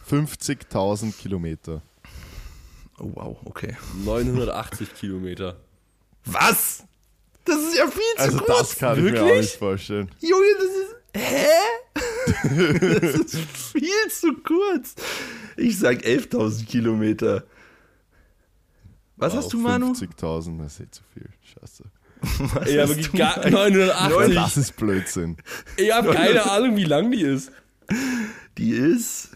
[0.10, 1.82] 50.000 Kilometer.
[3.00, 3.78] Oh, wow, okay.
[4.04, 5.56] 980 Kilometer.
[6.26, 6.84] Was?
[7.46, 8.58] Das ist ja viel zu Also kurz.
[8.58, 9.42] das kann ich mir auch Wirklich?
[9.42, 10.12] nicht vorstellen.
[10.20, 10.96] Junge, das ist.
[11.16, 11.48] Hä?
[13.02, 13.40] das ist
[13.72, 14.96] viel zu kurz.
[15.58, 17.44] Ich sag 11.000 Kilometer.
[19.18, 19.92] Was hast du, Manu?
[19.94, 21.30] 50.000, das ist eh zu viel.
[21.42, 21.84] Scheiße.
[22.54, 23.52] Was Ja, wirklich du, gar Mike?
[23.52, 24.36] 980.
[24.36, 25.38] Das ist Blödsinn.
[25.78, 27.52] Ich habe keine Ahnung, wie lang die ist.
[28.58, 29.30] Die ist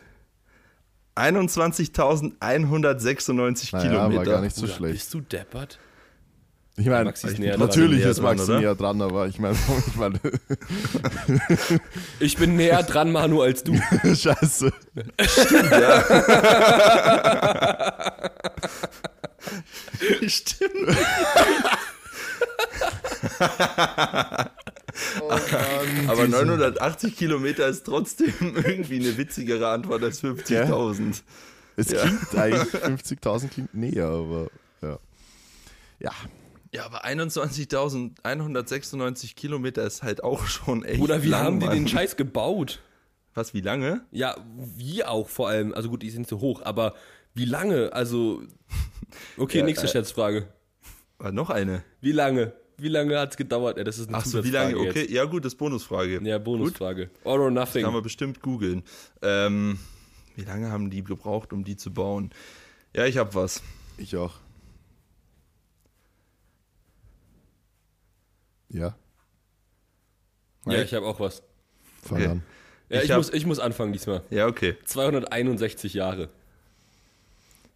[1.15, 2.39] 21.196
[3.71, 4.17] Naja, Kilometer.
[4.17, 4.93] war gar nicht so Bruder, schlecht.
[4.95, 5.79] Bist du deppert?
[6.77, 7.69] Ich meine, Maxi ist ich näher bin dran.
[7.69, 8.59] natürlich näher ist dran, Maxi oder?
[8.59, 9.55] näher dran, aber ich meine,
[9.87, 10.19] ich meine
[12.19, 13.75] Ich bin näher dran, Manu, als du.
[14.03, 14.73] Scheiße.
[20.27, 20.97] Stimmt.
[26.07, 31.21] Aber 980 Kilometer ist trotzdem irgendwie eine witzigere Antwort als 50.000.
[31.77, 32.01] Es Ja.
[32.03, 34.47] klingt eigentlich 50.000 klingt näher, aber
[34.81, 34.97] ja.
[35.99, 36.11] Ja,
[36.71, 41.75] Ja, aber 21.196 Kilometer ist halt auch schon echt Oder wie lang, haben die Mann.
[41.75, 42.81] den Scheiß gebaut?
[43.33, 44.01] Was, wie lange?
[44.11, 44.35] Ja,
[44.77, 45.73] wie auch vor allem.
[45.73, 46.93] Also gut, die sind zu hoch, aber
[47.33, 47.91] wie lange?
[47.91, 48.41] Also.
[49.37, 50.47] Okay, Ja, nächste äh, Schätzfrage.
[51.17, 51.83] War noch eine.
[52.01, 52.53] Wie lange?
[52.77, 53.77] Wie lange hat es gedauert?
[53.77, 54.77] Ja, das ist eine Ach so, wie lange?
[54.77, 56.13] Okay, ja gut, das ist Bonusfrage.
[56.15, 56.25] Jetzt.
[56.25, 57.09] Ja, Bonusfrage.
[57.23, 57.83] All or nothing.
[57.83, 58.83] Kann man bestimmt googeln.
[59.21, 59.79] Ähm,
[60.35, 62.31] wie lange haben die gebraucht, um die zu bauen?
[62.93, 63.63] Ja, ich habe was.
[63.97, 64.33] ich auch.
[68.69, 68.95] Ja.
[70.65, 71.43] Ja, ich habe auch was.
[72.01, 72.27] Fang Okay.
[72.27, 72.43] an.
[72.89, 74.21] Ja, Ich ich, hab- muss, ich muss anfangen diesmal.
[74.29, 74.75] Ja, okay.
[74.85, 76.29] 261 Jahre.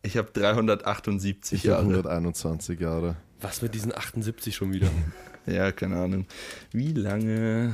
[0.02, 1.84] Ich habe 378 Ich habe Jahre.
[2.10, 3.16] 121 Jahre.
[3.42, 4.90] Was mit diesen 78 schon wieder?
[5.46, 6.28] Ja, keine Ahnung.
[6.72, 7.74] Wie lange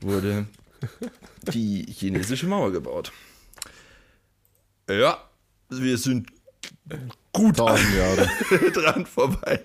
[0.00, 0.44] wurde
[1.54, 3.10] die chinesische Mauer gebaut?
[4.90, 5.18] Ja,
[5.70, 6.28] wir sind
[7.32, 8.28] gut 1000 Jahre.
[8.72, 9.60] dran vorbei.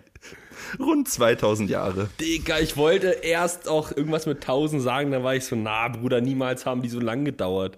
[0.79, 2.09] Rund 2000 Jahre.
[2.21, 6.21] Digga, ich wollte erst auch irgendwas mit 1000 sagen, dann war ich so, na Bruder,
[6.21, 7.77] niemals haben die so lang gedauert.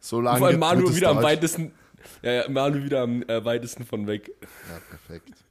[0.00, 0.38] So lange.
[0.38, 1.72] Vor allem Manu wieder am weitesten,
[2.22, 4.32] ja, ja, Manu wieder am äh, weitesten von weg.
[4.40, 5.41] Ja, perfekt.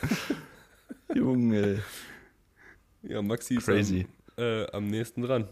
[1.14, 1.82] Junge.
[3.02, 4.06] Ja, Maxi ist Crazy.
[4.36, 5.48] Am, äh, am nächsten dran.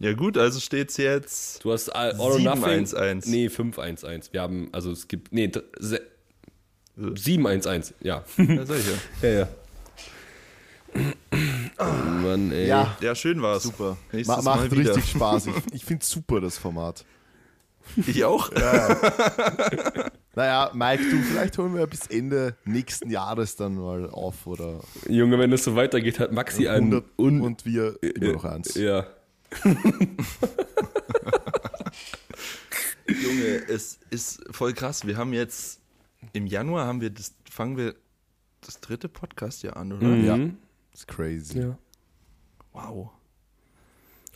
[0.00, 1.64] Ja gut, also steht's jetzt.
[1.64, 2.84] Du hast all, all or nothing.
[2.84, 3.28] 7-1-1.
[3.28, 4.32] Nee, 5-1-1.
[4.32, 6.06] Wir haben, also es gibt, nee, dr- se-
[6.96, 7.94] 7-1-1.
[8.00, 8.24] Ja.
[8.36, 8.92] Ja, sag ich ja.
[9.28, 9.48] ja, ja.
[11.78, 12.66] Oh Mann, ey.
[12.66, 13.62] Ja, ja, schön war's.
[13.64, 13.96] super.
[14.12, 14.94] Nächstes Ma Mal macht wieder.
[14.94, 15.46] richtig Spaß.
[15.48, 17.04] Ich, ich finde super das Format.
[18.06, 18.50] Ich auch.
[20.34, 25.36] Naja, Mike, du, vielleicht holen wir bis Ende nächsten Jahres dann mal auf oder Junge,
[25.40, 28.76] wenn es so weitergeht, hat Maxi einen 100 un und wir immer noch eins.
[28.76, 29.04] Ja.
[33.08, 35.04] Junge, es ist voll krass.
[35.08, 35.80] Wir haben jetzt
[36.32, 37.96] im Januar haben wir das, fangen wir
[38.60, 40.06] das dritte Podcast ja an, oder?
[40.06, 40.24] Mhm.
[40.24, 40.36] Ja.
[40.92, 41.58] Das ist crazy.
[41.62, 41.76] ja.
[42.72, 43.10] Wow.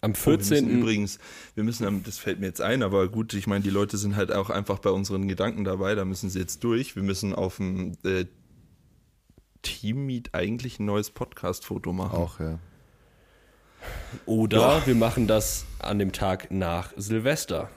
[0.04, 0.68] Am Oh, wir 14.
[0.68, 1.18] übrigens,
[1.54, 4.16] wir müssen, am- das fällt mir jetzt ein, aber gut, ich meine, die Leute sind
[4.16, 6.96] halt auch einfach bei unseren Gedanken dabei, da müssen sie jetzt durch.
[6.96, 8.24] Wir müssen auf dem äh,
[9.62, 12.16] Team-Meet eigentlich ein neues Podcast-Foto machen.
[12.16, 12.58] Auch, ja.
[14.26, 14.86] Oder Ja.
[14.86, 17.70] wir machen das an dem Tag nach Silvester.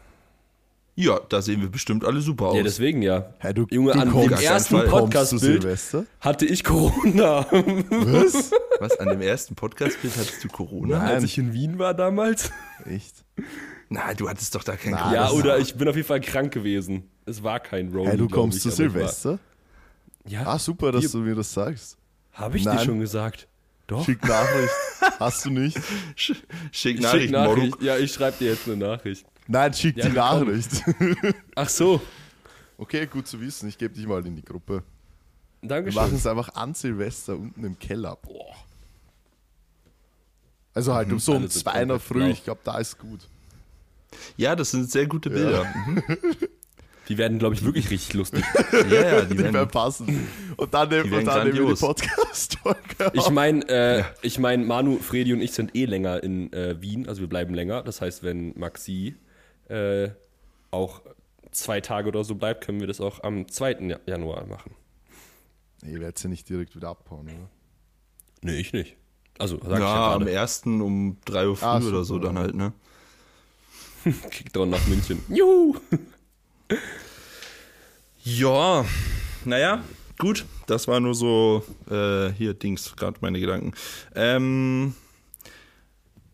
[0.95, 2.55] Ja, da sehen wir bestimmt alle super aus.
[2.57, 3.33] Ja, deswegen ja.
[3.39, 6.05] Hey, du, Junge, du an kommst, dem ersten Podcast-Bild Silvester?
[6.21, 7.45] hatte ich Corona.
[7.51, 8.51] Was?
[8.79, 10.97] Was, an dem ersten Podcast-Bild hattest du Corona?
[10.99, 11.07] Nein.
[11.15, 12.51] Als ich in Wien war damals.
[12.85, 13.23] Echt?
[13.89, 15.15] Na, du hattest doch da kein Na, Corona.
[15.15, 17.09] Ja, oder ich bin auf jeden Fall krank gewesen.
[17.25, 18.07] Es war kein Roll.
[18.07, 19.39] Hey, du kommst zu Silvester?
[20.27, 21.97] Ja, Ah, super, dass Wir- du mir das sagst.
[22.33, 22.77] habe ich Nein.
[22.77, 23.47] dir schon gesagt.
[23.87, 24.03] Doch.
[24.03, 24.73] Schick Nachricht.
[25.19, 25.77] Hast du nicht?
[26.15, 27.57] Sch Schick Schick Nachricht, Nachricht.
[27.71, 27.81] Moruk.
[27.83, 29.25] Ja, ich schreibe dir jetzt eine Nachricht.
[29.47, 30.15] Nein, schick Ja, die.
[30.15, 30.83] Nachricht.
[31.55, 32.01] Ach so.
[32.77, 33.69] Okay, gut zu wissen.
[33.69, 34.83] Ich gebe dich mal in die Gruppe.
[35.69, 36.01] Wir Dankeschön.
[36.01, 38.17] machen es einfach an Silvester unten im Keller.
[38.21, 38.55] Boah.
[40.73, 42.29] Also halt um so um zwei in der Früh.
[42.29, 43.21] Ich glaube, da ist gut.
[44.37, 45.65] Ja, das sind sehr gute Bilder.
[45.87, 46.03] Mhm.
[47.07, 48.43] Die werden, glaube ich, wirklich richtig lustig.
[48.89, 50.27] Ja, ja, die Die werden werden, passen.
[50.57, 51.79] Und dann nehmen, die und werden dann nehmen wir die grandios.
[51.79, 56.81] Podcast-Folge Ich meine, äh, ich mein, Manu, Fredi und ich sind eh länger in äh,
[56.81, 57.83] Wien, also wir bleiben länger.
[57.83, 59.15] Das heißt, wenn Maxi
[59.69, 60.09] äh,
[60.71, 61.01] auch
[61.51, 63.71] zwei Tage oder so bleibt, können wir das auch am 2.
[63.81, 64.71] Ja- Januar machen.
[65.85, 67.49] Nee, ihr werdet ja nicht direkt wieder abhauen, oder?
[68.41, 68.95] Nee, ich nicht.
[69.37, 70.31] Also, sag ja, ich ja am gerade.
[70.31, 72.73] ersten um 3 Uhr früh Ah, oder so dann halt, ne?
[74.31, 75.21] Kickdown nach München.
[75.29, 75.75] Juhu!
[78.27, 78.83] Ja,
[79.43, 79.83] naja,
[80.17, 80.45] gut.
[80.65, 83.73] Das war nur so, äh, hier Dings, gerade meine Gedanken.
[84.15, 84.95] Ähm,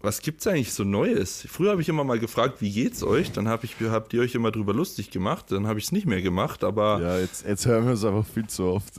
[0.02, 1.46] was gibt's eigentlich so Neues?
[1.50, 3.32] Früher habe ich immer mal gefragt, wie geht's euch?
[3.32, 5.46] Dann hab ich, habt ihr euch immer drüber lustig gemacht.
[5.52, 8.26] Dann habe ich es nicht mehr gemacht, aber Ja, jetzt, jetzt hören wir es einfach
[8.26, 8.94] viel zu oft.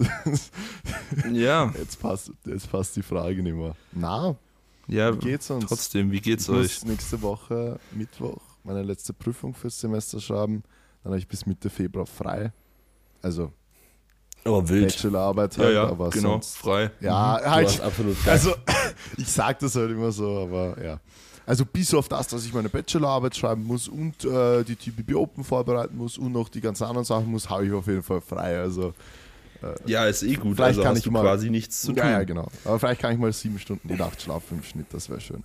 [1.32, 3.74] ja, Jetzt passt, jetzt passt die Frage nicht mehr.
[3.92, 4.36] Na,
[4.88, 5.66] ja, wie geht's uns?
[5.66, 6.58] trotzdem, wie geht's ich euch?
[6.82, 10.62] muss nächste Woche, Mittwoch, meine letzte Prüfung fürs Semester schreiben.
[11.02, 12.52] Dann habe ich bis Mitte Februar frei.
[13.22, 13.52] Also
[14.44, 14.88] Aber wild.
[14.88, 16.56] Bachelorarbeit Ja, halt, ja, aber genau, sonst.
[16.58, 16.90] frei.
[17.00, 17.80] Ja, Du halt.
[17.80, 18.32] absolut geil.
[18.34, 18.54] Also,
[19.16, 21.00] ich sage das halt immer so, aber ja.
[21.44, 25.42] Also bis auf das, dass ich meine Bachelorarbeit schreiben muss und äh, die TPP Open
[25.42, 28.58] vorbereiten muss und noch die ganzen anderen Sachen muss, habe ich auf jeden Fall frei.
[28.60, 28.94] Also
[29.86, 30.54] Ja, ist eh gut.
[30.56, 31.96] Vielleicht also kann ich mal- quasi nichts zu tun.
[31.96, 32.46] ja, ja, genau.
[32.64, 35.42] Aber vielleicht kann ich mal sieben Stunden die Nacht schlafen im Schnitt, das wäre schön.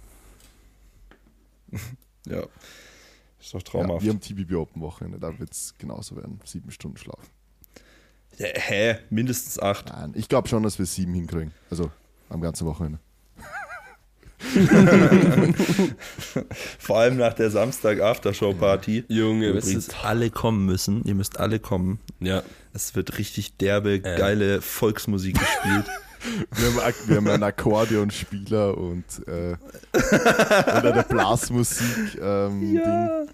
[2.28, 2.44] Ja.
[3.40, 4.04] Ist doch Ja, traumhaft.
[4.04, 6.40] wir haben TPP Open Wochenende, da wird es genauso werden.
[6.44, 7.20] Sieben Stunden Schlaf.
[8.38, 8.98] Ja, hä?
[9.10, 9.88] Mindestens acht.
[9.90, 11.54] Nein, ich glaube schon, dass wir sieben hinkriegen.
[11.70, 11.90] Also
[12.30, 13.00] am ganzen Wochenende.
[16.80, 19.06] Vor allem nach der Samstag-Aftershow-Party.
[19.08, 20.06] Junge, Übrigens, ist.
[20.06, 21.02] alle kommen müssen.
[21.06, 22.00] Ihr müsst alle kommen.
[22.20, 22.44] Ja.
[22.74, 25.86] Es wird richtig derbe, geile Volksmusik gespielt.
[26.56, 29.56] Wir haben, wir haben einen Akkordeonspieler und äh,
[29.94, 33.30] oder der Blasmusik ähm, Ding.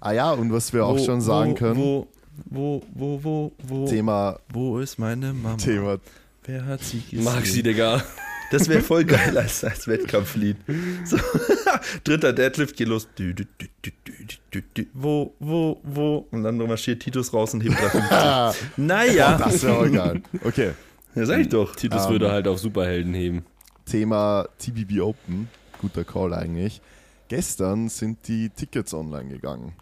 [0.00, 2.06] Ah ja, und was wir auch Wo- schon sagen wo, können, Wo,
[2.46, 5.56] wo, wo, wo, wo, Thema, wo ist meine Mama?
[5.56, 5.98] Thema
[6.44, 7.24] Wer hat sie gesehen?
[7.24, 8.02] Maxi, Digga.
[8.50, 10.56] Das wäre voll geil als, als Wettkampflied.
[11.04, 11.18] So.
[12.04, 13.08] Dritter Deadlift, geht los.
[13.18, 14.86] Dü, dü, dü, dü, dü, dü, dü.
[14.94, 16.26] Wo, wo, wo?
[16.30, 18.12] Und dann marschiert Titus raus und hebt 350.
[18.12, 20.22] Ah, Naja, das wäre auch geil.
[20.44, 20.72] Okay,
[21.14, 21.76] ja, sag ich doch.
[21.76, 22.10] Titus Ähm.
[22.10, 23.44] würde halt auf Superhelden heben.
[23.84, 25.48] Thema TBB Open,
[25.80, 26.80] guter Call eigentlich.
[27.28, 29.74] Gestern sind die Tickets online gegangen.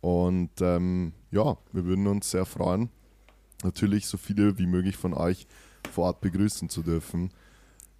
[0.00, 2.90] Und ähm, ja, wir würden uns sehr freuen,
[3.64, 5.46] natürlich so viele wie möglich von euch
[5.92, 7.30] vor Ort begrüßen zu dürfen.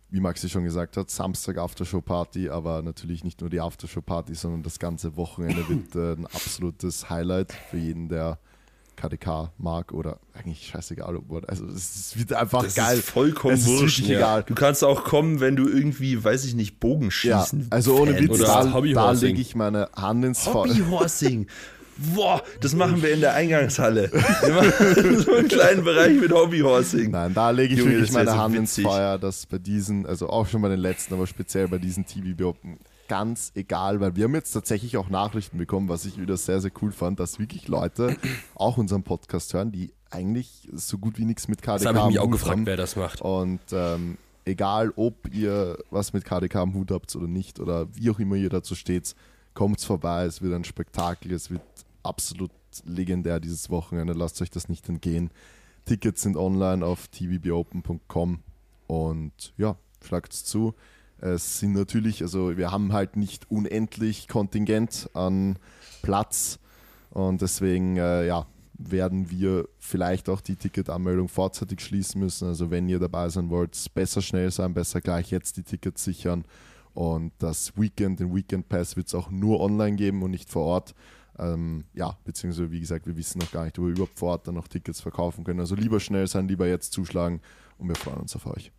[0.09, 4.79] Wie Maxi schon gesagt hat, Samstag Aftershow-Party, aber natürlich nicht nur die Aftershow-Party, sondern das
[4.79, 8.38] ganze Wochenende wird äh, ein absolutes Highlight für jeden, der
[8.95, 11.21] KDK mag oder eigentlich scheißegal.
[11.49, 12.99] Also es wird einfach Das geil.
[12.99, 13.99] ist vollkommen Es ist wurscht.
[13.99, 14.42] wirklich egal.
[14.45, 17.61] Du kannst auch kommen, wenn du irgendwie, weiß ich nicht, Bogenschießen.
[17.61, 20.69] Ja, also ohne Witz, oder da, da lege ich meine Hand ins Feuer.
[20.71, 21.47] Hobbyhorsing.
[22.14, 24.11] Boah, das machen wir in der Eingangshalle.
[24.12, 27.11] Wir machen so einen kleinen Bereich mit Hobbyhorsing.
[27.11, 28.85] Nein, da lege ich Junge, wirklich meine so Hand ins witzig.
[28.85, 32.42] Feuer, dass bei diesen, also auch schon bei den letzten, aber speziell bei diesen TVB
[32.42, 32.78] Open,
[33.09, 36.72] ganz egal, weil wir haben jetzt tatsächlich auch Nachrichten bekommen, was ich wieder sehr, sehr
[36.82, 38.16] cool fand, dass wirklich Leute
[38.54, 42.06] auch unseren Podcast hören, die eigentlich so gut wie nichts mit KDK Das habe ich
[42.06, 42.66] mich auch gefragt, haben.
[42.66, 43.20] wer das macht.
[43.22, 48.11] Und ähm, egal, ob ihr was mit KDK am Hut habt oder nicht, oder wie
[48.11, 49.14] auch immer ihr dazu steht,
[49.54, 50.24] kommt vorbei.
[50.24, 51.62] Es wird ein Spektakel, es wird
[52.07, 52.51] absolut
[52.85, 54.12] legendär dieses Wochenende.
[54.12, 55.31] Lasst euch das nicht entgehen.
[55.85, 58.40] Tickets sind online auf tvbopen.com
[58.87, 60.75] und ja, schlagt es zu.
[61.19, 65.59] Es sind natürlich, also wir haben halt nicht unendlich Kontingent an
[66.03, 66.59] Platz
[67.11, 68.47] und deswegen, äh, ja,
[68.79, 72.49] werden wir vielleicht auch die Ticketanmeldung vorzeitig schließen müssen.
[72.49, 76.45] Also wenn ihr dabei sein wollt, besser schnell sein, besser gleich jetzt die Tickets sichern.
[76.92, 80.64] Und das Weekend, den Weekend Pass wird es auch nur online geben und nicht vor
[80.64, 80.95] Ort.
[81.38, 84.49] Ähm, ja, beziehungsweise wie gesagt, wir wissen noch gar nicht, ob wir überhaupt vor Ort
[84.49, 85.61] dann noch Tickets verkaufen können.
[85.61, 87.40] Also lieber schnell sein, lieber jetzt zuschlagen
[87.79, 88.72] und wir freuen uns auf euch.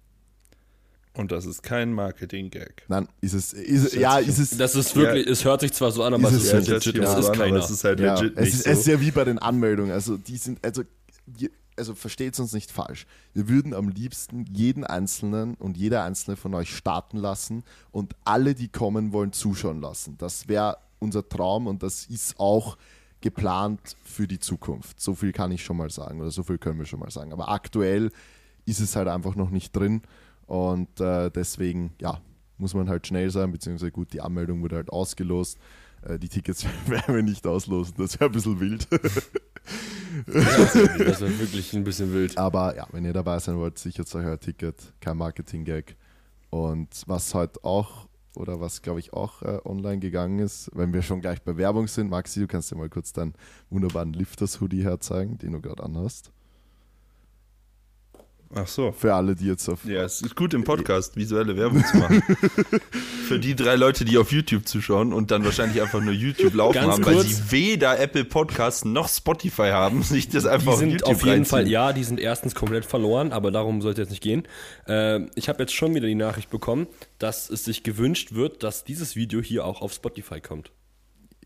[1.14, 2.84] Und das ist kein Marketing-Gag.
[2.90, 6.04] Nein, ist es, ist, ja, ist es, Das ist wirklich, es hört sich zwar so
[6.04, 7.58] an, aber Ist es es ist halt Ja, legit, sich ist keiner.
[7.58, 8.70] es ist halt ja, legit es, nicht ist, so.
[8.70, 9.92] es ist ja wie bei den Anmeldungen.
[9.92, 10.84] Also die sind, also,
[11.26, 13.08] die, also versteht uns nicht falsch.
[13.34, 18.54] Wir würden am liebsten jeden Einzelnen und jeder Einzelne von euch starten lassen und alle,
[18.54, 20.18] die kommen wollen, zuschauen lassen.
[20.20, 22.78] Das wäre unser Traum und das ist auch
[23.22, 25.00] geplant für die Zukunft.
[25.00, 27.34] So viel kann ich schon mal sagen oder so viel können wir schon mal sagen.
[27.34, 28.12] Aber aktuell
[28.66, 30.02] ist es halt einfach noch nicht drin
[30.46, 32.22] und äh, deswegen, ja,
[32.58, 35.60] muss man halt schnell sein, beziehungsweise gut, die Anmeldung wurde halt ausgelost.
[36.02, 38.88] Äh, die Tickets werden wir nicht auslosen, das wäre ein bisschen wild.
[40.26, 42.38] Das wäre wirklich ein bisschen wild.
[42.38, 45.96] Aber ja, wenn ihr dabei sein wollt, sichert euch euer Ticket, kein Marketing-Gag.
[46.50, 48.07] Und was heute auch,
[48.38, 51.88] oder was glaube ich auch äh, online gegangen ist, wenn wir schon gleich bei Werbung
[51.88, 53.34] sind, Maxi, du kannst dir mal kurz deinen
[53.70, 56.32] wunderbaren Lifters-Hoodie herzeigen, den du gerade anhast.
[58.56, 58.92] Ach so.
[58.92, 59.84] Für alle, die jetzt auf.
[59.86, 62.22] Ja, es ist gut im Podcast visuelle Werbung zu machen.
[63.28, 66.76] Für die drei Leute, die auf YouTube zuschauen und dann wahrscheinlich einfach nur YouTube laufen
[66.76, 67.28] Ganz haben, weil kurz.
[67.28, 71.18] sie weder Apple Podcasts noch Spotify haben, sich das einfach Die auf sind YouTube auf
[71.20, 71.46] jeden reinziehen.
[71.50, 74.48] Fall, ja, die sind erstens komplett verloren, aber darum sollte es jetzt nicht gehen.
[74.88, 76.88] Ähm, ich habe jetzt schon wieder die Nachricht bekommen,
[77.20, 80.72] dass es sich gewünscht wird, dass dieses Video hier auch auf Spotify kommt.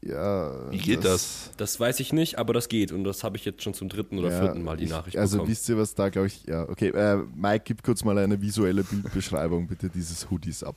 [0.03, 1.51] Ja, Wie geht das?
[1.57, 4.17] Das weiß ich nicht, aber das geht und das habe ich jetzt schon zum dritten
[4.17, 5.51] oder Ja, vierten Mal die ich- Nachricht Also bekommen.
[5.51, 8.83] wisst ihr, was da, glaube ich, ja, okay, äh, Mike, gib kurz mal eine visuelle
[8.83, 10.75] Bildbeschreibung bitte dieses Hoodies ab.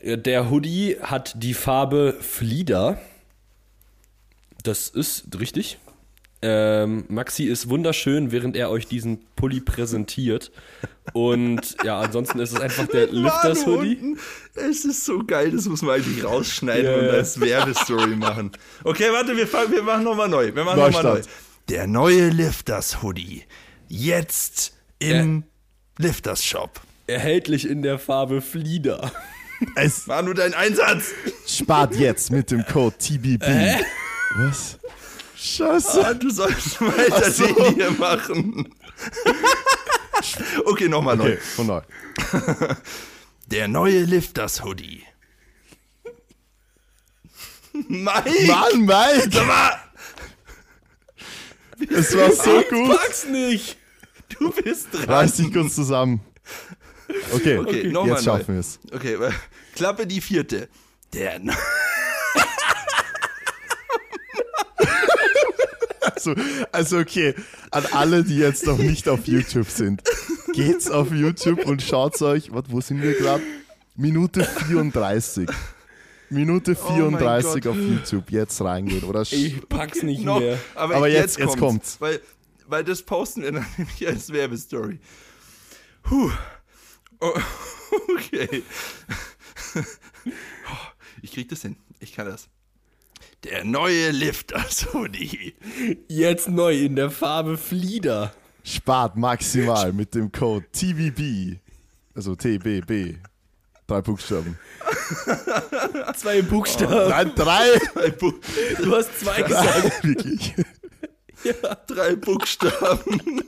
[0.00, 3.00] Der Hoodie hat die Farbe Flieder.
[4.62, 5.78] Das ist richtig.
[6.40, 10.52] Ähm, Maxi ist wunderschön, während er euch diesen Pulli präsentiert.
[11.12, 14.16] Und ja, ansonsten ist es einfach der Lifters Hoodie.
[14.54, 18.52] Es ist so geil, das muss man eigentlich rausschneiden Ja, und als Werbestory machen.
[18.84, 20.54] Okay, warte, wir, fangen, wir machen nochmal neu.
[20.54, 21.22] Wir machen nochmal neu.
[21.68, 23.44] Der neue Lifters Hoodie.
[23.88, 25.44] Jetzt im
[25.98, 26.80] Lifters Shop.
[27.06, 29.10] Erhältlich in der Farbe Flieder.
[29.74, 31.10] Es Manu, dein Einsatz.
[31.46, 33.42] spart jetzt mit dem Code TBB.
[34.36, 34.78] Was?
[35.40, 36.04] Scheiße.
[36.04, 37.46] Ah, du sollst weiter so.
[37.46, 38.74] den hier machen.
[40.64, 41.32] okay, nochmal neu.
[41.32, 41.80] Okay, von neu.
[43.46, 45.04] Der neue Lifters Hoodie.
[47.72, 48.46] Mike!
[48.46, 49.30] Mann, Mike!
[49.30, 49.80] Sag mal,
[51.90, 52.98] Es war so gut.
[52.98, 53.76] Pack's nicht!
[54.38, 55.04] du bist dran.
[55.04, 56.20] Reiß dich kurz zusammen.
[57.32, 58.80] Okay, Okay, nochmal jetzt schaffen wir es.
[58.92, 59.16] Okay,
[59.74, 60.68] Klappe die vierte.
[61.12, 61.56] Der ne-
[66.26, 66.34] Also,
[66.72, 67.34] also okay,
[67.70, 70.02] an alle, die jetzt noch nicht auf YouTube sind,
[70.52, 73.42] geht's auf YouTube und schaut's euch, wat, wo sind wir gerade?
[73.94, 75.48] Minute 34.
[76.30, 77.66] Minute Oh mein 34 Gott.
[77.72, 79.22] auf YouTube, jetzt reingehen, oder?
[79.22, 80.58] Ich pack's nicht noch, mehr.
[80.74, 82.00] aber, Aber jetzt, jetzt- jetzt kommt's, kommt's.
[82.00, 82.20] Weil,
[82.66, 84.98] weil das posten wir dann nämlich als Werbestory.
[86.02, 86.30] Puh.
[87.20, 87.32] Oh,
[88.16, 88.62] okay.
[90.26, 90.30] Oh,
[91.22, 91.76] Ich krieg das hin.
[92.00, 92.48] Ich kann das.
[93.44, 95.54] Der neue Lifters Hoodie.
[96.08, 98.32] Jetzt neu in der Farbe Flieder.
[98.64, 101.58] Spart maximal mit dem Code TVB.
[102.14, 103.14] Also T, B, B.
[103.86, 104.58] Drei Buchstaben.
[106.16, 107.08] Zwei Buchstaben.
[107.08, 107.68] Nein, drei!
[107.94, 108.32] Drei, Bu
[108.82, 110.04] Du hast zwei gesagt.
[110.04, 110.54] Wirklich.
[111.86, 113.42] drei Buchstaben.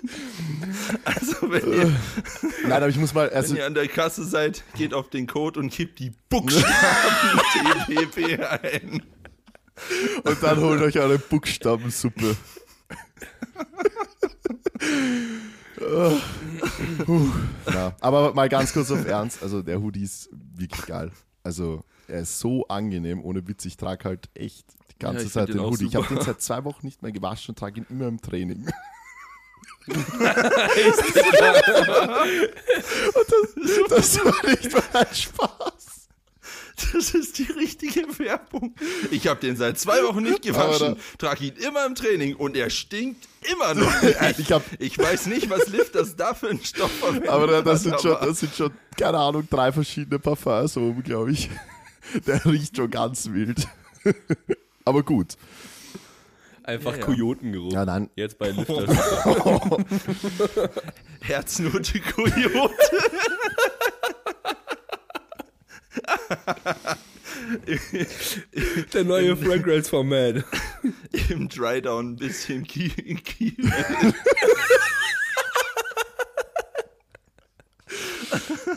[1.05, 1.93] Also wenn ihr,
[2.63, 5.27] Nein, aber ich muss mal, also wenn ihr an der Kasse seid, geht auf den
[5.27, 6.65] Code und gebt die Buchstaben
[7.87, 9.03] TBB ein.
[10.25, 12.37] Und dann holt euch eine Buchstabensuppe.
[17.67, 21.11] Na, aber mal ganz kurz auf Ernst, also der Hoodie ist wirklich geil.
[21.43, 25.49] Also er ist so angenehm, ohne Witz, ich trage halt echt die ganze Ja, Zeit
[25.49, 25.87] den den Hoodie.
[25.87, 28.67] Ich habe den seit zwei Wochen nicht mehr gewaschen und trage ihn immer im Training.
[29.91, 29.97] und
[33.89, 36.00] das, das war nicht mal ein Spaß.
[36.93, 38.75] Das ist die richtige Werbung.
[39.11, 42.71] Ich habe den seit zwei Wochen nicht gewaschen, trage ihn immer im Training und er
[42.71, 43.93] stinkt immer noch.
[44.39, 47.29] Ich hab- ich weiß nicht, was Lift das da für einen Stoff verwendet.
[47.29, 50.77] Aber da- das sind, hat, schon, aber- das sind schon, keine Ahnung, drei verschiedene Parfums
[50.77, 51.51] oben, glaube ich.
[52.27, 53.67] Der riecht schon ganz wild.
[54.85, 55.37] Aber gut.
[56.65, 57.05] Einfach Ja, ja.
[57.05, 57.73] Kojotengeruch.
[57.73, 58.11] Ja, nein.
[58.17, 58.87] Jetzt bei Lifter.
[61.21, 62.75] Herznote Kojote.
[68.93, 70.45] Der neue Fragrance-Format.
[71.29, 72.91] Im Drydown ein bisschen Kiel.
[73.25, 73.55] Kiel.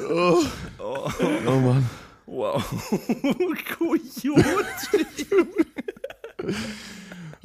[0.09, 0.43] Oh,
[0.79, 1.11] Oh,
[1.45, 1.87] oh Mann.
[2.25, 2.63] wow.
[3.77, 5.05] Kojote.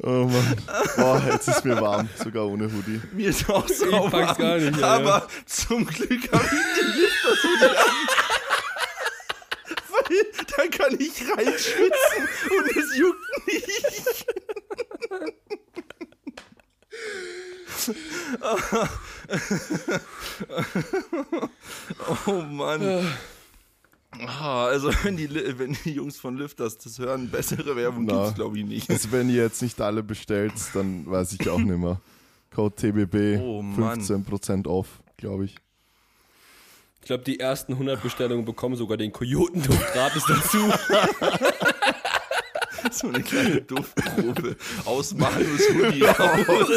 [0.03, 0.55] Oh Mann.
[0.97, 2.99] Oh, jetzt ist mir warm, sogar ohne Hoodie.
[3.13, 7.35] Mir ist auch so warm, gar nicht, ja, Aber zum Glück habe ich den Lifter
[7.41, 7.75] so die an.
[9.91, 10.25] Weil
[10.57, 14.25] da kann ich reinschwitzen und es juckt nicht.
[22.27, 23.05] Oh Mann.
[24.25, 28.23] Ah, Also wenn die, wenn die Jungs von Lifters das hören, bessere Werbung Na.
[28.23, 28.89] gibt's glaube ich nicht.
[28.89, 32.01] Also wenn ihr jetzt nicht alle bestellt, dann weiß ich auch nicht mehr.
[32.53, 34.01] Code TBB, Oh Mann.
[34.01, 35.55] 15% off, glaube ich.
[37.01, 40.57] Ich glaube, die ersten 100 Bestellungen bekommen sogar den Kojotenduft gratis dazu.
[42.91, 44.55] So eine kleine Duftprobe.
[44.85, 46.67] Ausmachen das Hoodie raus.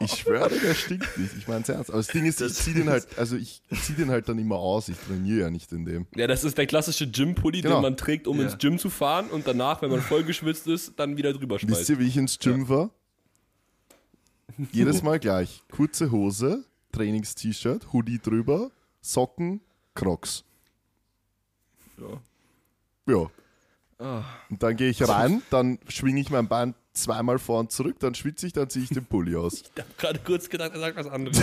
[0.00, 1.32] Ich schwöre, der stinkt nicht.
[1.36, 1.90] Ich meine es ernst.
[1.90, 4.56] Aber das Ding ist, ich ziehe den halt, also ich ziehe den halt dann immer
[4.56, 4.88] aus.
[4.90, 6.06] Ich trainiere ja nicht in dem.
[6.14, 7.76] Ja, das ist der klassische Gym-Pulli, Genau.
[7.76, 8.44] den man trägt, um Ja.
[8.44, 11.88] ins Gym zu fahren und danach, wenn man vollgeschwitzt ist, dann wieder drüber Wisst schmeißt.
[11.90, 12.90] ihr, wie ich ins Gym war?
[14.72, 15.62] Jedes Mal gleich.
[15.72, 16.64] Kurze Hose,
[16.96, 18.70] Trainings-T-Shirt, Hoodie drüber,
[19.02, 19.60] Socken,
[19.94, 20.44] Crocs.
[21.98, 22.20] Ja.
[23.12, 23.30] Ja.
[23.98, 24.24] Ah.
[24.50, 28.14] Und dann gehe ich rein, dann schwinge ich mein Bein zweimal vor und zurück, dann
[28.14, 29.54] schwitze ich, dann ziehe ich den Pulli aus.
[29.54, 31.38] Ich habe gerade kurz gedacht, er sagt was anderes.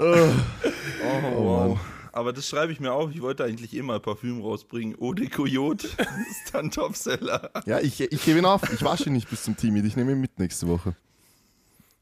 [1.02, 1.80] Oh, wow.
[2.12, 3.10] Aber das schreibe ich mir auf.
[3.12, 4.96] Ich wollte eigentlich immer Parfüm rausbringen.
[5.00, 5.86] Eau de Coyote
[6.30, 7.50] ist dann Topseller.
[7.66, 8.62] Ja, ich, ich gebe ihn auf.
[8.72, 9.76] Ich wasche ihn nicht bis zum Team.
[9.76, 10.94] Ich nehme ihn mit nächste Woche.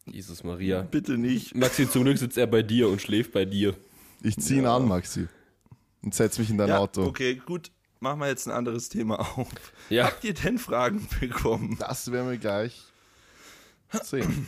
[0.07, 0.83] Jesus Maria.
[0.83, 1.55] Bitte nicht.
[1.55, 3.75] Maxi, zum Glück sitzt er bei dir und schläft bei dir.
[4.23, 4.77] Ich ziehe ihn Ja.
[4.77, 5.29] an, Maxi.
[6.03, 7.03] Und setze mich in dein Ja, Auto.
[7.05, 7.71] okay, gut.
[8.01, 9.49] Machen wir jetzt ein anderes Thema auf.
[9.91, 10.05] Ja.
[10.07, 11.77] Habt ihr denn Fragen bekommen?
[11.81, 12.85] Das werden wir gleich
[14.05, 14.47] sehen.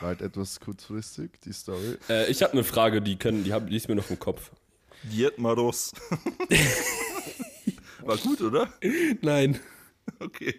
[0.00, 1.98] War halt etwas kurzfristig, die Story.
[2.08, 4.52] Äh, ich habe eine Frage, die, können, die, hab, die ist mir noch im Kopf.
[5.02, 5.92] Diet Maros.
[8.02, 8.72] War gut, oder?
[9.22, 9.58] Nein.
[10.20, 10.54] Okay.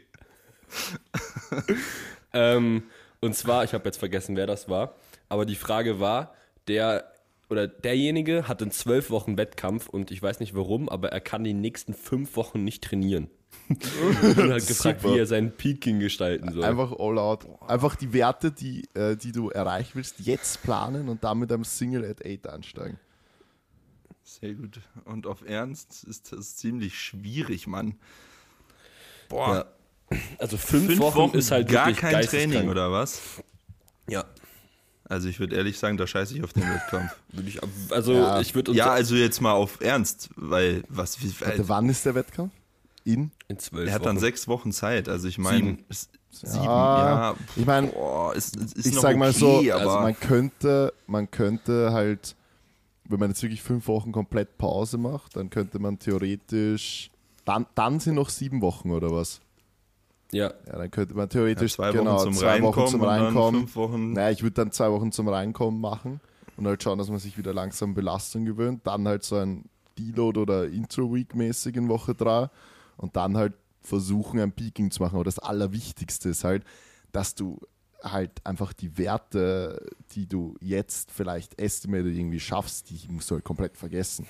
[2.34, 2.84] Ähm,
[3.22, 4.96] und zwar, ich habe jetzt vergessen, wer das war,
[5.28, 6.34] aber die Frage war,
[6.68, 7.12] der
[7.50, 11.44] oder derjenige hat in zwölf Wochen Wettkampf und ich weiß nicht warum, aber er kann
[11.44, 13.30] die nächsten fünf Wochen nicht trainieren.
[13.70, 15.13] Und hat gefragt, Super.
[15.13, 16.63] wie er seinen Peaking gestalten soll.
[16.63, 17.45] Einfach all out.
[17.67, 21.63] Einfach die Werte, die, äh, die du erreichen willst, jetzt planen und dann mit einem
[21.63, 22.99] Single at 8 einsteigen.
[24.24, 24.80] Sehr gut.
[25.05, 27.95] Und auf Ernst ist das ziemlich schwierig, Mann.
[29.28, 29.55] Boah,
[30.11, 30.17] Ja.
[30.39, 32.26] Also fünf, fünf Wochen, Wochen ist halt gar wirklich kein.
[32.26, 33.22] Training, oder was?
[34.07, 34.26] Ja.
[35.05, 37.15] Also ich würde ehrlich sagen, da scheiße ich auf den Wettkampf.
[37.32, 37.59] Würde ich,
[37.91, 38.39] also Ja.
[38.41, 42.15] ich würde ja, also jetzt mal auf Ernst, weil was wie, Warte, wann ist der
[42.15, 42.51] Wettkampf?
[43.14, 43.32] In?
[43.47, 44.22] in zwölf er hat dann Wochen.
[44.22, 45.10] sechs Wochen Zeit.
[45.10, 45.86] Also ich meine Sieben.
[46.30, 47.36] sieben, Ja, ja.
[47.55, 50.93] ich mein, boah, ist, ist ich noch sag mal okay, so, aber also man könnte,
[51.07, 52.36] man könnte halt,
[53.05, 57.10] wenn man jetzt wirklich fünf Wochen komplett Pause macht, dann könnte man theoretisch,
[57.45, 59.41] dann, dann sind noch sieben Wochen oder was?
[60.32, 63.01] Ja, Ja, dann könnte man ja, theoretisch zwei Wochen genau, zum zwei Reinkommen Wochen zum
[63.03, 63.62] Reinkommen.
[63.62, 64.14] fünf Wochen.
[64.14, 66.20] Naja, ich würde dann zwei Wochen zum Reinkommen machen
[66.57, 68.82] und halt schauen, dass man sich wieder langsam Belastung gewöhnt.
[68.86, 69.66] Dann halt so ein
[69.97, 72.49] Deload oder Intro-Week mäßig in Woche drei
[73.00, 75.16] und dann halt versuchen, ein Peaking zu machen.
[75.16, 76.64] Aber das Allerwichtigste ist halt,
[77.12, 77.60] dass du
[78.02, 83.43] halt einfach die Werte, die du jetzt vielleicht estimated irgendwie schaffst, die musst du halt
[83.43, 84.26] komplett vergessen.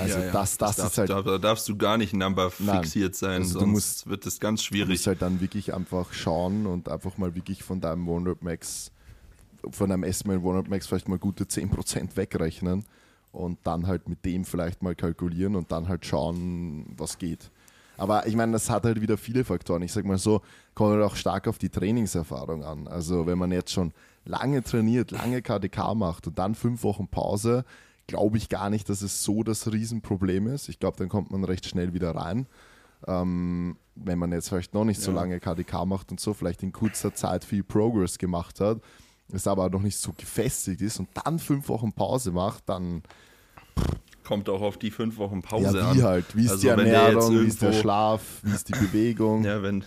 [0.00, 0.32] Also Ja, ja.
[0.32, 3.54] das, das, darf, ist halt, Da, da darfst du gar nicht Number fixiert sein, Also
[3.54, 4.88] du sonst musst- wird es ganz du schwierig.
[4.88, 8.90] musst halt dann wirklich einfach schauen und einfach mal wirklich von deinem 100 Max,
[9.70, 12.84] von einem estimated 100 Max vielleicht mal gute 10% wegrechnen
[13.30, 17.52] und dann halt mit dem vielleicht mal kalkulieren und dann halt schauen, was geht.
[18.00, 19.82] Aber ich meine, das hat halt wieder viele Faktoren.
[19.82, 20.40] Ich sag mal so,
[20.74, 22.88] kommt halt auch stark auf die Trainingserfahrung an.
[22.88, 23.92] Also wenn man jetzt schon
[24.24, 27.64] lange trainiert, lange KDK macht und dann fünf Wochen Pause,
[28.06, 30.68] glaube ich gar nicht, dass es so das Riesenproblem ist.
[30.68, 32.46] Ich glaube, dann kommt man recht schnell wieder rein.
[33.06, 35.18] Ähm, wenn man jetzt vielleicht noch nicht so Ja.
[35.18, 38.80] lange KDK macht und so, vielleicht in kurzer Zeit viel Progress gemacht hat,
[39.32, 43.02] es aber noch nicht so gefestigt ist und dann fünf Wochen Pause macht, dann
[44.30, 46.02] Kommt auch auf die fünf Wochen Pause ja, wie an.
[46.04, 49.42] halt, wie ist Also die Ernährung, wie ist der Schlaf, wie ist die Bewegung.
[49.50, 49.82] Ja, wenn,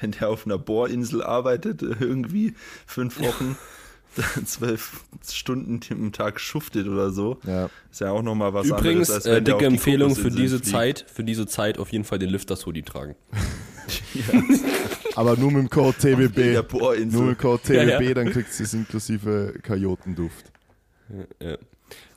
[0.00, 2.54] wenn der auf einer Bohrinsel arbeitet, irgendwie
[2.86, 3.58] fünf Wochen,
[4.44, 7.68] zwölf Stunden am Tag schuftet oder so, Ja.
[7.90, 10.58] ist ja auch nochmal was Übrigens, anderes, als äh, wenn der dicke Empfehlung für diese
[10.60, 10.70] fliegt.
[10.70, 13.16] Zeit, für diese Zeit auf jeden Fall den Lüfters-Hoodie tragen.
[15.16, 16.62] Aber nur mit dem Code TWB.
[17.10, 18.14] Nur mit dem Code Ja, TWB, ja.
[18.14, 20.52] dann kriegst du es inklusive Kajotenduft.
[21.40, 21.56] Ja.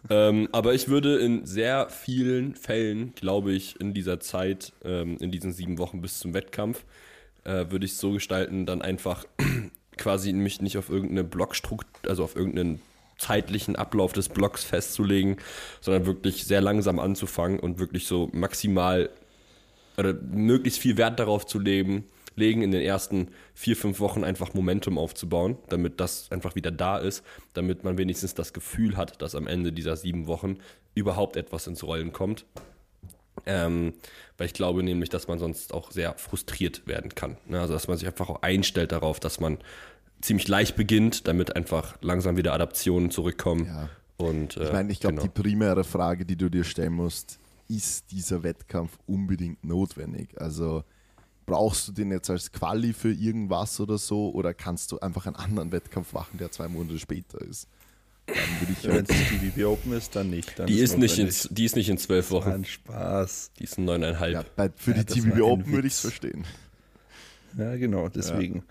[0.09, 5.31] Ähm, aber ich würde in sehr vielen Fällen, glaube ich, in dieser Zeit, ähm, in
[5.31, 6.83] diesen sieben Wochen bis zum Wettkampf,
[7.43, 9.25] äh, würde ich es so gestalten, dann einfach
[9.97, 12.81] quasi mich nicht auf irgendeine Blockstruktur, also auf irgendeinen
[13.17, 15.37] zeitlichen Ablauf des Blocks festzulegen,
[15.79, 19.09] sondern wirklich sehr langsam anzufangen und wirklich so maximal
[19.97, 22.05] oder möglichst viel Wert darauf zu legen,
[22.35, 26.97] legen in den ersten vier, fünf Wochen einfach Momentum aufzubauen, damit das einfach wieder da
[26.97, 27.23] ist,
[27.53, 30.57] damit man wenigstens das Gefühl hat, dass am Ende dieser sieben Wochen
[30.95, 32.45] überhaupt etwas ins Rollen kommt.
[33.45, 33.93] Ähm,
[34.37, 37.37] weil ich glaube nämlich, dass man sonst auch sehr frustriert werden kann.
[37.47, 37.59] Ne?
[37.59, 39.57] Also dass man sich einfach auch einstellt darauf, dass man
[40.21, 43.65] ziemlich leicht beginnt, damit einfach langsam wieder Adaptionen zurückkommen.
[43.65, 43.89] Ja.
[44.17, 45.27] Und, äh, Ich meine, ich glaube, genau.
[45.27, 50.39] die primäre Frage, die du dir stellen musst, ist dieser Wettkampf unbedingt notwendig?
[50.39, 50.83] Also
[51.51, 55.35] brauchst du den jetzt als Quali für irgendwas oder so oder kannst du einfach einen
[55.35, 57.67] anderen Wettkampf machen, der zwei Monate später ist?
[58.25, 60.57] Dann würde ich Wenn halt, es die TVB Open ist, dann nicht.
[60.57, 63.51] Dann die, ist nicht in, die ist nicht in zwölf Wochen, Ein Spaß.
[63.59, 64.33] die ist in neuneinhalb.
[64.33, 66.45] ja, bei, für Ja, die TBB Open würde ich es verstehen.
[67.57, 68.63] Ja, genau, deswegen.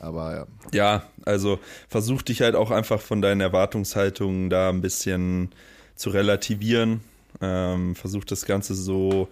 [0.00, 5.50] Aber ja, Ja, also versuch dich halt auch einfach von deinen Erwartungshaltungen da ein bisschen
[5.94, 7.00] zu relativieren.
[7.40, 9.28] Ähm, versuch das Ganze so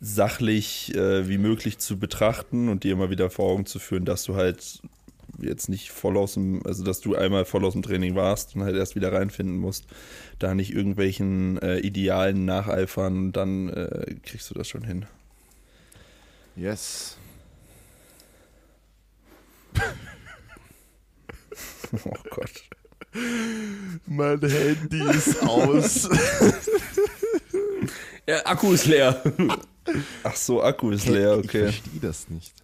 [0.00, 4.24] sachlich äh, wie möglich zu betrachten und dir immer wieder vor Augen zu führen, dass
[4.24, 4.82] du halt
[5.40, 8.62] jetzt nicht voll aus dem, also dass du einmal voll aus dem Training warst und
[8.62, 9.86] halt erst wieder reinfinden musst,
[10.38, 15.06] da nicht irgendwelchen äh, Idealen nacheifern, dann äh, kriegst du das schon hin.
[16.56, 17.16] yes.
[22.04, 22.64] Oh Gott.
[24.06, 26.08] Mein Handy ist aus.
[28.26, 29.22] Ja, Akku ist leer.
[30.22, 31.62] Ach so, Akku ist leer, Ich okay.
[31.64, 32.54] verstehe das nicht.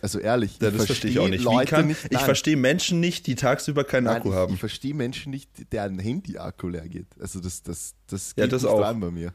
[0.00, 1.42] Also ehrlich, Ja, das verstehe ich auch nicht.
[1.42, 4.54] Leute kann, nicht ich verstehe Menschen nicht, die tagsüber keinen Nein, Akku ich, haben.
[4.54, 7.08] Ich verstehe Menschen nicht, deren Handy-Akku leer geht.
[7.20, 8.80] Also das, das, das Ja, geht das nicht auch.
[8.80, 9.32] rein bei mir.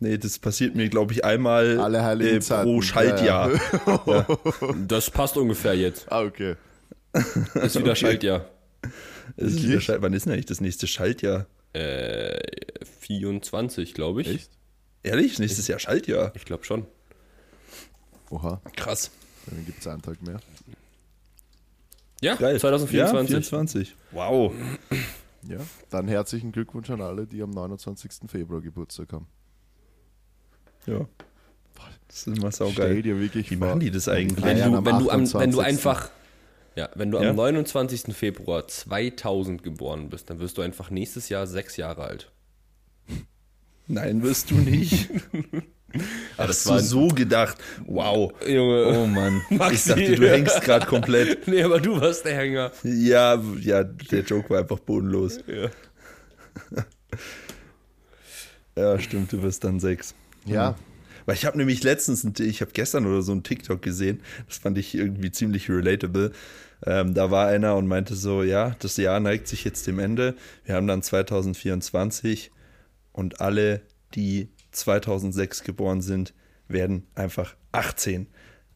[0.00, 1.78] Nee, das passiert mir, glaube ich, einmal
[2.20, 2.64] äh, Zeiten.
[2.64, 3.52] pro Schaltjahr.
[4.06, 4.26] Ja,
[4.88, 6.10] Das passt ungefähr jetzt.
[6.10, 6.56] Ah, okay.
[7.12, 7.94] Ist wieder Okay.
[7.94, 8.44] Schaltjahr.
[9.36, 11.46] Das ist Schalt- Wann ist denn eigentlich das nächste Schaltjahr?
[11.72, 12.38] Äh,
[13.00, 14.28] 24, glaube ich.
[14.28, 14.50] Echt?
[15.02, 15.38] Ehrlich?
[15.38, 16.32] Nächstes Jahr Schaltjahr?
[16.34, 16.86] Ich glaube schon.
[18.30, 19.10] Oha, Krass.
[19.46, 20.40] dann gibt es einen Tag mehr.
[22.20, 22.58] Ja, Geil.
[22.58, 23.30] 2024.
[23.30, 23.94] Ja, 24.
[24.12, 24.52] Wow.
[25.46, 25.58] Ja,
[25.90, 28.12] dann herzlichen Glückwunsch an alle, die am 29.
[28.28, 29.26] Februar Geburtstag haben.
[30.86, 31.06] Ja.
[32.08, 33.02] Das ist immer Stell saugeil.
[33.02, 33.66] dir wirklich Wie vor.
[33.68, 34.42] machen die das eigentlich?
[34.44, 35.60] Wenn du, wenn, du wenn du 28..
[35.60, 36.10] einfach,
[36.76, 37.30] ja, wenn du Ja?
[37.30, 38.14] am 29.
[38.14, 42.30] Februar 2000 geboren bist, dann wirst du einfach nächstes Jahr sechs Jahre alt.
[43.86, 45.10] Nein, wirst du nicht.
[46.36, 47.58] Ach, das so, war- so gedacht.
[47.86, 48.32] Wow.
[48.46, 48.86] Junge.
[48.86, 49.42] Oh Mann.
[49.50, 49.74] Maxi.
[49.74, 51.46] Ich dachte, du hängst gerade komplett.
[51.46, 52.72] Nee, aber du warst der Hänger.
[52.82, 55.38] Ja, ja, der Joke war einfach bodenlos.
[55.46, 55.68] Ja.
[58.76, 60.14] Ja, stimmt, du wirst dann sechs.
[60.46, 60.76] Ja,
[61.26, 64.76] Weil ich habe nämlich letztens, ich habe gestern oder so ein TikTok gesehen, das fand
[64.78, 66.32] ich irgendwie ziemlich relatable.
[66.86, 70.36] Ähm, da war einer und meinte so, ja, das Jahr neigt sich jetzt dem Ende.
[70.64, 72.50] Wir haben dann 2024
[73.12, 73.82] und alle,
[74.14, 76.34] die 2006 geboren sind,
[76.68, 78.26] werden einfach 18.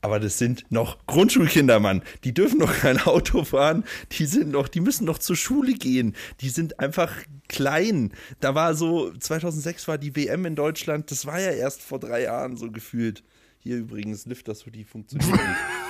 [0.01, 2.03] Aber das sind noch Grundschulkinder, Mann.
[2.23, 3.85] Die dürfen noch kein Auto fahren.
[4.13, 6.15] Die sind noch, die müssen noch zur Schule gehen.
[6.41, 7.13] Die sind einfach
[7.49, 8.13] klein.
[8.39, 11.11] Da war so, 2006 war die WM in Deutschland.
[11.11, 13.25] Das war ja erst vor drei Jahren so gefühlt.
[13.59, 15.43] Hier übrigens, Lift das Hoodie funktioniert nicht.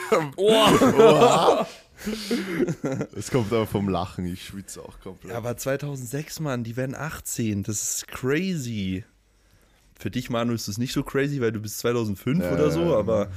[3.17, 5.33] Es kommt aber vom Lachen, ich schwitze auch komplett.
[5.33, 7.63] Ja, aber 2006, Mann, die werden 18.
[7.65, 9.05] Das ist crazy.
[9.99, 12.83] Für dich, Manu, ist das nicht so crazy, weil du bist 2005 Ja, oder so,
[12.83, 13.31] ja, aber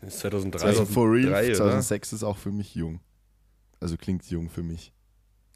[0.00, 0.64] ist 2003.
[0.64, 1.56] also for real, 2003, oder?
[1.56, 3.00] 2006 ist auch für mich jung.
[3.80, 4.92] Also klingt jung für mich.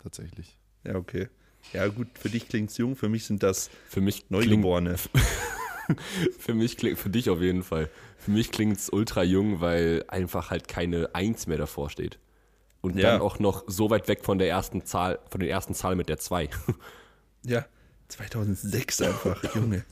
[0.03, 0.59] Tatsächlich.
[0.85, 1.29] ja, okay.
[1.75, 4.97] Ja, gut, für dich klingt's jung, für mich sind das für mich klingt, Neugeborene.
[6.39, 7.89] für mich klingt, für dich auf jeden Fall.
[8.19, 12.19] Für mich klingt es ultra jung, weil einfach halt keine Eins mehr davor steht.
[12.83, 13.13] Und Ja.
[13.13, 16.09] dann auch noch so weit weg von der ersten Zahl, von den ersten Zahlen mit
[16.09, 16.49] der 2.
[17.45, 17.65] Ja,
[18.09, 19.85] 2006 einfach, Junge.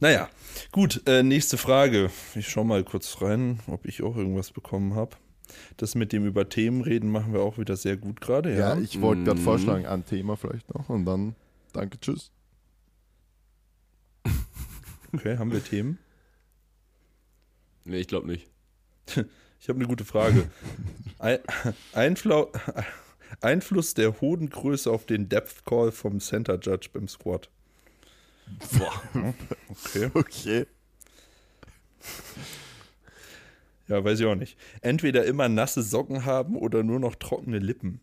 [0.00, 0.28] Naja,
[0.70, 2.10] gut, äh, nächste Frage.
[2.36, 5.16] Ich schau mal kurz rein, ob ich auch irgendwas bekommen habe.
[5.76, 8.78] Das mit dem über Themen reden machen wir auch wieder sehr gut gerade, Ja, ja.
[8.80, 9.44] ich wollte gerade Mhm.
[9.44, 11.34] vorschlagen, ein Thema vielleicht noch und dann
[11.72, 12.30] danke, tschüss.
[15.12, 15.98] Okay, haben wir Themen?
[17.84, 18.50] nee, ich glaube nicht.
[19.60, 20.48] Ich habe eine gute Frage.
[21.18, 21.40] Ein,
[21.92, 22.52] Einflau,
[23.40, 27.50] Einfluss der Hodengröße auf den Depth Call vom Center Judge beim Squat.
[28.78, 29.34] Boah.
[29.68, 30.10] Okay.
[30.14, 30.66] Okay.
[33.88, 34.56] Ja, weiß ich auch nicht.
[34.80, 38.00] Entweder immer nasse Socken haben oder nur noch trockene Lippen.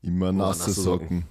[0.00, 1.20] Immer nasse, nasse Socken.
[1.20, 1.24] Socken.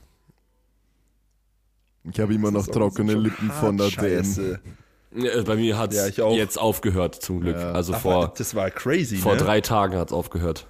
[2.14, 4.60] Ich habe immer noch trockene Lippen von der scheiße.
[4.64, 4.78] DM.
[5.14, 6.36] Ja, Bei mir hat Ja, es auch.
[6.36, 7.57] jetzt aufgehört, zum Glück.
[7.57, 7.72] Ja.
[7.74, 9.39] Also Aber vor, das war crazy, vor ne?
[9.39, 10.68] drei Tagen hat es aufgehört.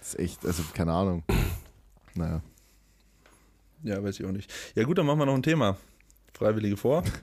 [0.00, 1.24] Das ist echt, also keine Ahnung.
[2.14, 2.42] Naja.
[3.84, 4.52] Ja, weiß ich auch nicht.
[4.74, 5.76] Ja gut, dann machen wir noch ein Thema.
[6.34, 7.04] Freiwillige vor.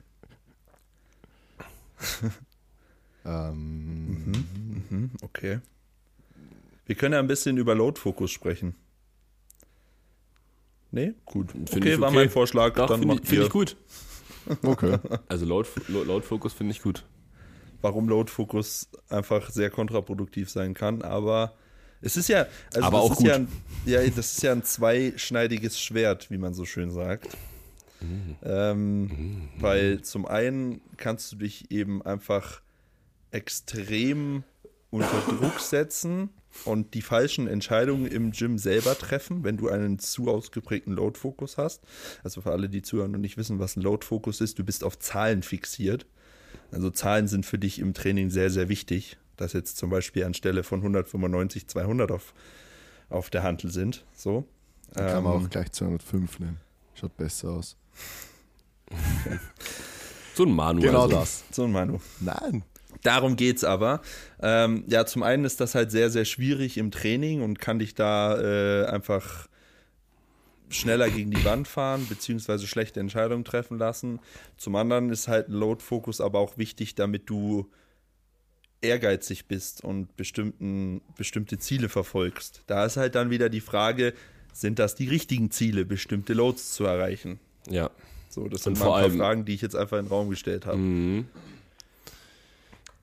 [3.26, 4.32] Ähm,
[4.88, 5.58] Mhm, okay.
[6.86, 8.74] Wir können ja ein bisschen über Load-Fokus sprechen.
[10.90, 11.12] Nee?
[11.26, 11.50] Gut.
[11.52, 12.16] Find okay, ich war okay.
[12.16, 12.74] mein Vorschlag.
[12.74, 13.76] Doch, dann finde ich, find ich gut.
[14.62, 14.98] Okay.
[15.28, 17.04] Also laut, laut Fokus finde ich gut.
[17.80, 21.02] warum Load-Fokus einfach sehr kontraproduktiv sein kann.
[21.02, 21.54] Aber
[22.00, 23.26] es ist ja, also Aber das auch ist gut.
[23.26, 23.48] Ja, ein,
[23.84, 27.36] ja, das ist ja ein zweischneidiges Schwert, wie man so schön sagt.
[28.00, 28.36] Mhm.
[28.42, 32.62] Ähm, weil zum einen kannst du dich eben einfach
[33.30, 34.44] extrem
[34.90, 36.30] unter Druck setzen
[36.64, 41.82] und die falschen Entscheidungen im Gym selber treffen, wenn du einen zu ausgeprägten Load-Fokus hast.
[42.24, 44.98] Also für alle, die zuhören und nicht wissen, was ein Load-Fokus ist, du bist auf
[44.98, 46.06] Zahlen fixiert.
[46.72, 50.62] Also Zahlen sind für dich im Training sehr, sehr wichtig, dass jetzt zum Beispiel anstelle
[50.62, 52.34] von 195 200 auf,
[53.08, 54.04] auf der Hantel sind.
[54.14, 54.44] So.
[54.94, 56.60] Dann kann man Ähm, auch gleich 205 nehmen.
[56.94, 57.76] Schaut besser aus.
[60.34, 60.80] So ein Manu.
[60.80, 61.16] Genau also.
[61.16, 61.44] das.
[61.50, 62.00] so ein Manu.
[62.20, 62.62] Nein.
[63.02, 64.00] Darum geht's aber.
[64.40, 67.94] Ähm, ja, zum einen ist das halt sehr, sehr schwierig im Training und kann dich
[67.94, 69.48] da äh, einfach
[70.70, 74.20] schneller gegen die Wand fahren, beziehungsweise schlechte Entscheidungen treffen lassen.
[74.56, 77.70] Zum anderen ist halt Load-Fokus aber auch wichtig, damit du
[78.80, 82.62] ehrgeizig bist und bestimmten, bestimmte Ziele verfolgst.
[82.66, 84.12] Da ist halt dann wieder die Frage,
[84.52, 87.38] sind das die richtigen Ziele, bestimmte Loads zu erreichen?
[87.68, 87.90] Ja.
[88.28, 90.30] So, das sind vor ein paar allem- Fragen, die ich jetzt einfach in den Raum
[90.30, 90.78] gestellt habe.
[90.78, 91.26] Mhm.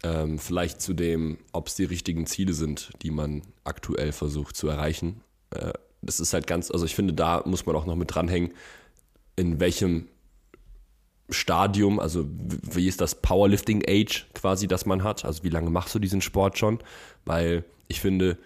[0.04, 4.68] Ähm, vielleicht zu dem, ob es die richtigen Ziele sind, die man aktuell versucht zu
[4.68, 5.22] erreichen.
[5.52, 8.52] Äh, das ist halt ganz, also ich finde, da muss man auch noch mit dranhängen,
[9.36, 10.08] in welchem
[11.30, 15.26] Stadium, also wie ist das Powerlifting Age quasi, das man hat?
[15.26, 16.80] Also wie lange machst du diesen Sport schon?
[17.26, 18.38] Weil ich finde,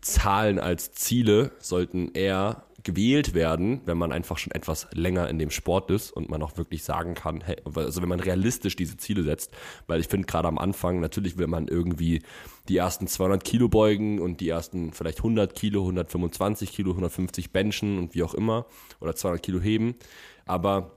[0.00, 5.50] Zahlen als Ziele sollten eher gewählt werden, wenn man einfach schon etwas länger in dem
[5.50, 9.22] Sport ist und man auch wirklich sagen kann, hey, also wenn man realistisch diese Ziele
[9.22, 9.52] setzt,
[9.86, 12.22] weil ich finde gerade am Anfang, natürlich will man irgendwie
[12.68, 17.98] die ersten 200 Kilo beugen und die ersten vielleicht 100 Kilo, 125 Kilo, 150 benchen
[17.98, 18.66] und wie auch immer
[19.00, 19.96] oder 200 Kilo heben,
[20.44, 20.92] aber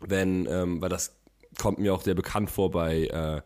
[0.00, 1.16] wenn, ähm, weil das
[1.58, 3.42] kommt mir auch sehr bekannt vor bei äh,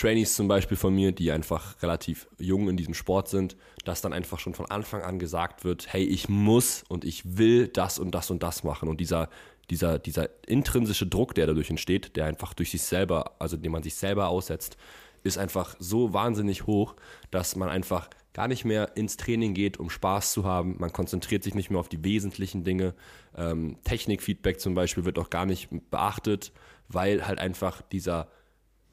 [0.00, 4.14] Trainees zum Beispiel von mir, die einfach relativ jung in diesem Sport sind, dass dann
[4.14, 8.14] einfach schon von Anfang an gesagt wird, hey, ich muss und ich will das und
[8.14, 8.88] das und das machen.
[8.88, 9.28] Und dieser,
[9.68, 13.82] dieser, dieser intrinsische Druck, der dadurch entsteht, der einfach durch sich selber, also den man
[13.82, 14.78] sich selber aussetzt,
[15.22, 16.96] ist einfach so wahnsinnig hoch,
[17.30, 20.76] dass man einfach gar nicht mehr ins Training geht, um Spaß zu haben.
[20.78, 22.94] Man konzentriert sich nicht mehr auf die wesentlichen Dinge.
[23.36, 26.52] Ähm, Technikfeedback zum Beispiel wird auch gar nicht beachtet,
[26.88, 28.28] weil halt einfach dieser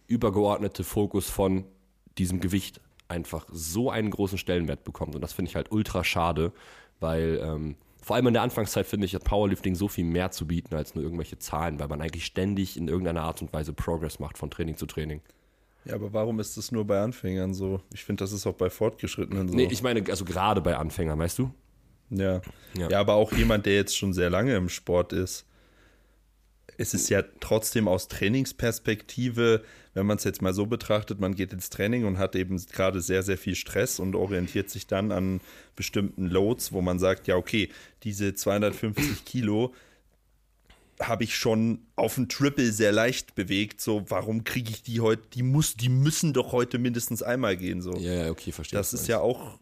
[0.07, 1.65] übergeordnete Fokus von
[2.17, 5.15] diesem Gewicht einfach so einen großen Stellenwert bekommt.
[5.15, 6.51] Und das finde ich halt ultra schade,
[6.99, 10.47] weil ähm, vor allem in der Anfangszeit finde ich, hat Powerlifting so viel mehr zu
[10.47, 14.19] bieten als nur irgendwelche Zahlen, weil man eigentlich ständig in irgendeiner Art und Weise Progress
[14.19, 15.21] macht von Training zu Training.
[15.85, 17.81] Ja, aber warum ist das nur bei Anfängern so?
[17.93, 19.55] Ich finde, das ist auch bei Fortgeschrittenen so.
[19.55, 21.51] Nee, ich meine, also gerade bei Anfängern, weißt du?
[22.09, 22.41] ja.
[22.77, 22.89] Ja.
[22.89, 22.99] ja.
[22.99, 25.45] aber auch jemand, der jetzt schon sehr lange im Sport ist,
[26.77, 29.63] es ist ja trotzdem aus Trainingsperspektive,
[29.93, 33.01] wenn man es jetzt mal so betrachtet, man geht ins Training und hat eben gerade
[33.01, 35.41] sehr, sehr viel Stress und orientiert sich dann an
[35.75, 37.69] bestimmten Loads, wo man sagt, ja, okay,
[38.03, 39.73] diese 250 Kilo
[40.99, 43.81] habe ich schon auf dem Triple sehr leicht bewegt.
[43.81, 45.21] So, warum kriege ich die heute?
[45.33, 47.81] Die muss, die müssen doch heute mindestens einmal gehen.
[47.81, 48.77] So, Ja, ja, okay, verstehe.
[48.79, 49.59] das ist ja auch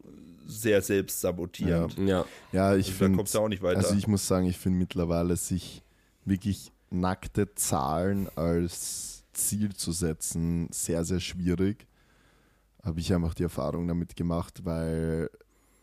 [0.47, 1.97] sehr selbstsabotierend.
[1.97, 3.17] Ja, Ja, ich Also da finde.
[3.17, 3.79] kommst du auch nicht weiter.
[3.79, 5.81] Also ich muss sagen, ich finde mittlerweile sich
[6.23, 11.87] wirklich nackte Zahlen als Ziel zu setzen sehr, sehr schwierig.
[12.83, 15.29] Habe ich einfach die Erfahrung damit gemacht, weil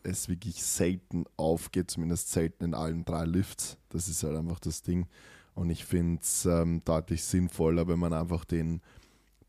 [0.03, 3.77] es wirklich selten aufgeht, zumindest selten in allen drei Lifts.
[3.89, 5.07] Das ist halt einfach das Ding.
[5.55, 8.81] Und ich finde es ähm, deutlich sinnvoller, wenn man einfach den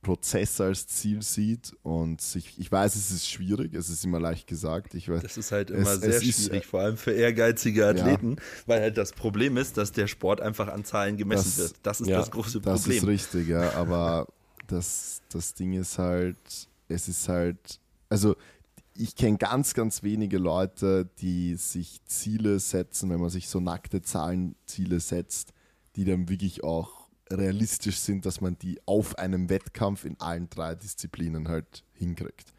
[0.05, 4.47] Prozess als Ziel sieht und sich, ich weiß, es ist schwierig, es ist immer leicht
[4.47, 4.95] gesagt.
[4.95, 7.81] Ich weiß, Das ist halt immer Es- sehr es ist, schwierig, vor allem für ehrgeizige
[7.81, 7.89] Ja.
[7.91, 8.37] Athleten,
[8.67, 11.75] weil halt das Problem ist, dass der Sport einfach an Zahlen gemessen Das- wird.
[11.83, 12.99] Das ist ja, das große Das Problem.
[12.99, 14.29] ist richtig, ja, aber
[14.69, 16.37] das, das Ding ist halt,
[16.89, 18.37] es ist halt, also
[18.97, 24.03] ich kenne ganz, ganz wenige Leute, die sich Ziele setzen, wenn man sich so nackte
[24.03, 25.53] Zahlenziele setzt,
[25.97, 27.04] die dann wirklich auch
[27.39, 32.53] realistisch sind, dass man die auf einem Wettkampf in allen drei Disziplinen halt hinkriegt.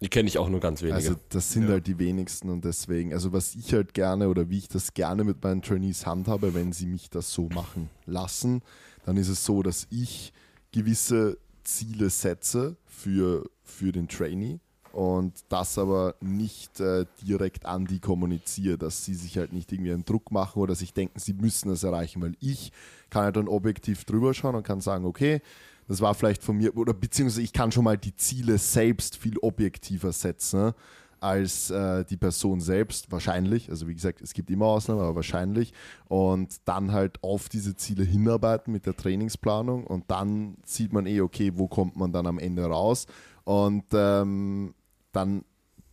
[0.00, 0.96] die kenne ich auch nur ganz wenige.
[0.96, 1.70] Also das sind Ja.
[1.70, 5.24] halt die wenigsten und deswegen, also was ich halt gerne oder wie ich das gerne
[5.24, 8.60] mit meinen Trainees handhabe, wenn sie mich das so machen lassen,
[9.06, 10.32] dann ist es so, dass ich
[10.72, 14.60] gewisse Ziele setze für, für den Trainee
[14.94, 19.92] und das aber nicht äh, direkt an die kommuniziere, dass sie sich halt nicht irgendwie
[19.92, 22.70] einen Druck machen oder sich denken, sie müssen es erreichen, weil ich
[23.10, 25.42] kann halt dann objektiv drüber schauen und kann sagen, okay,
[25.88, 29.36] das war vielleicht von mir, oder beziehungsweise ich kann schon mal die Ziele selbst viel
[29.38, 30.72] objektiver setzen
[31.20, 33.70] als äh, die Person selbst, wahrscheinlich.
[33.70, 35.72] Also wie gesagt, es gibt immer Ausnahmen, aber wahrscheinlich.
[36.06, 41.20] Und dann halt auf diese Ziele hinarbeiten mit der Trainingsplanung und dann sieht man eh,
[41.20, 43.06] okay, wo kommt man dann am Ende raus.
[43.44, 44.74] Und ähm,
[45.14, 45.44] dann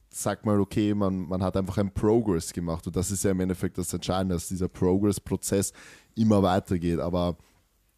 [0.09, 2.85] sagt man, okay, man, man hat einfach einen Progress gemacht.
[2.85, 5.71] Und das ist ja im Endeffekt das Entscheidende, dass dieser Progress-Prozess
[6.15, 6.99] immer weitergeht.
[6.99, 7.37] Aber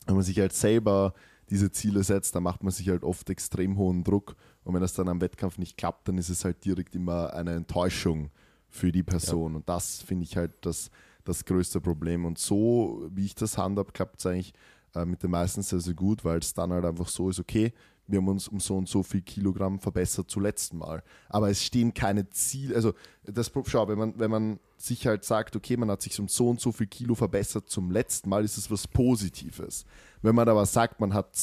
[0.06, 1.14] wenn man sich halt selber
[1.50, 4.36] diese Ziele setzt, dann macht man sich halt oft extrem hohen Druck.
[4.64, 7.54] Und wenn das dann am Wettkampf nicht klappt, dann ist es halt direkt immer eine
[7.54, 8.30] Enttäuschung
[8.70, 9.56] für die Person.
[9.56, 10.90] Und das finde ich halt das,
[11.24, 12.26] das größte Problem.
[12.26, 14.54] Und so, wie ich das handhab, klappt es eigentlich
[14.96, 17.74] äh, mit den meisten sehr, sehr gut, weil es dann halt einfach so ist, okay,
[18.08, 21.04] wir haben uns um so und so viel Kilogramm verbessert zum letzten Mal.
[21.30, 22.94] Aber es stehen keine Ziele, also
[23.24, 26.50] das schau, wenn man, wenn man sich halt sagt, okay, man hat sich um so
[26.50, 29.86] und so viel Kilo verbessert zum letzten Mal, ist es was Positives.
[30.22, 31.38] Wenn man aber sagt, man hat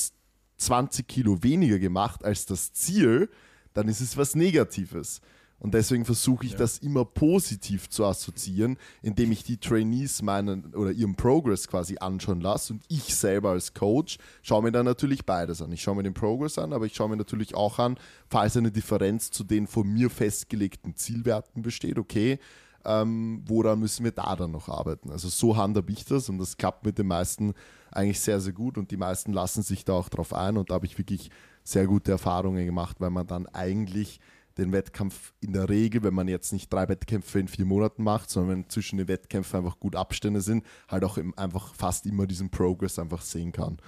[0.58, 3.30] 20 Kilo weniger gemacht als das Ziel,
[3.72, 5.20] dann ist es was Negatives.
[5.60, 10.90] Und deswegen versuche ich das immer positiv zu assoziieren, indem ich die Trainees meinen oder
[10.90, 15.60] ihren Progress quasi anschauen lasse und ich selber als Coach schaue mir dann natürlich beides
[15.60, 15.70] an.
[15.70, 17.98] Ich schaue mir den Progress an, aber ich schaue mir natürlich auch an,
[18.28, 22.38] falls eine Differenz zu den von mir festgelegten Zielwerten besteht, okay,
[22.86, 25.10] ähm, woran müssen wir da dann noch arbeiten?
[25.10, 27.52] Also so handhabe ich das und das klappt mit den meisten
[27.90, 30.74] eigentlich sehr, sehr gut und die meisten lassen sich da auch drauf ein und da
[30.74, 31.30] habe ich wirklich
[31.62, 34.20] sehr gute Erfahrungen gemacht, weil man dann eigentlich
[34.60, 38.30] den Wettkampf in der Regel, wenn man jetzt nicht drei Wettkämpfe in vier Monaten macht,
[38.30, 42.50] sondern wenn zwischen den Wettkämpfen einfach gut Abstände sind, halt auch einfach fast immer diesen
[42.50, 43.78] Progress einfach sehen kann.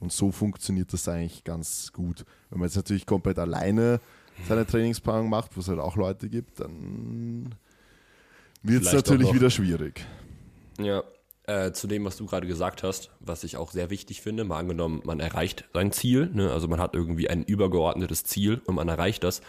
[0.00, 2.24] Und so funktioniert das eigentlich ganz gut.
[2.50, 4.00] Wenn man jetzt natürlich komplett alleine
[4.46, 7.54] seine Trainingsplanung macht, wo es halt auch Leute gibt, dann
[8.62, 10.06] wird es natürlich wieder schwierig.
[10.78, 11.02] Ja,
[11.48, 14.58] äh, zu dem, was du gerade gesagt hast, was ich auch sehr wichtig finde, mal
[14.58, 16.52] angenommen, man erreicht sein Ziel, ne?
[16.52, 19.40] also man hat irgendwie ein übergeordnetes Ziel und man erreicht das,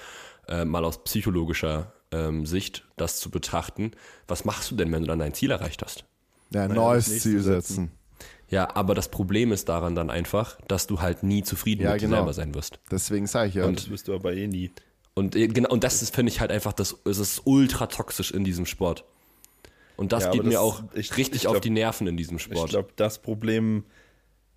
[0.50, 3.92] äh, mal aus psychologischer ähm, Sicht das zu betrachten.
[4.28, 6.06] Was machst du denn, wenn du dann dein Ziel erreicht hast?
[6.52, 7.62] Ja, ein neues das Ziel setzen.
[7.76, 7.92] setzen.
[8.50, 12.02] Ja, aber das Problem ist daran dann einfach, dass du halt nie zufrieden Ja, mit
[12.02, 12.18] dir genau.
[12.18, 12.80] selber sein wirst.
[12.90, 14.72] Deswegen sage ich ja, Das wirst du aber eh nie.
[15.14, 18.32] Und äh, genau, und das ist, finde ich halt einfach, das, es ist ultra toxisch
[18.32, 19.04] in diesem Sport.
[19.98, 22.08] Und das Ja, geht aber mir das- auch ich- richtig ich auf glaub- die Nerven
[22.08, 22.70] in diesem Ich Sport.
[22.72, 23.84] glaube, das Problem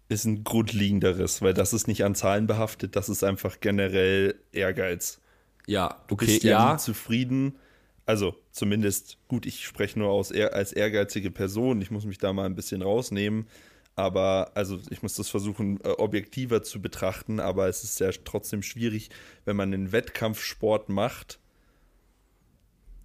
[0.08, 5.20] ist ein grundlegenderes, weil das ist nicht an Zahlen behaftet, das ist einfach generell Ehrgeiz.
[5.66, 7.56] Ja, Du okay, bist ja, ja, zufrieden.
[8.04, 12.46] Also zumindest, gut, ich spreche nur aus, als ehrgeizige Person, ich muss mich da mal
[12.46, 13.46] ein bisschen rausnehmen.
[13.94, 18.62] Aber, also ich muss das versuchen, äh, objektiver zu betrachten, aber es ist ja trotzdem
[18.62, 19.10] schwierig,
[19.44, 21.38] wenn man einen Wettkampfsport macht,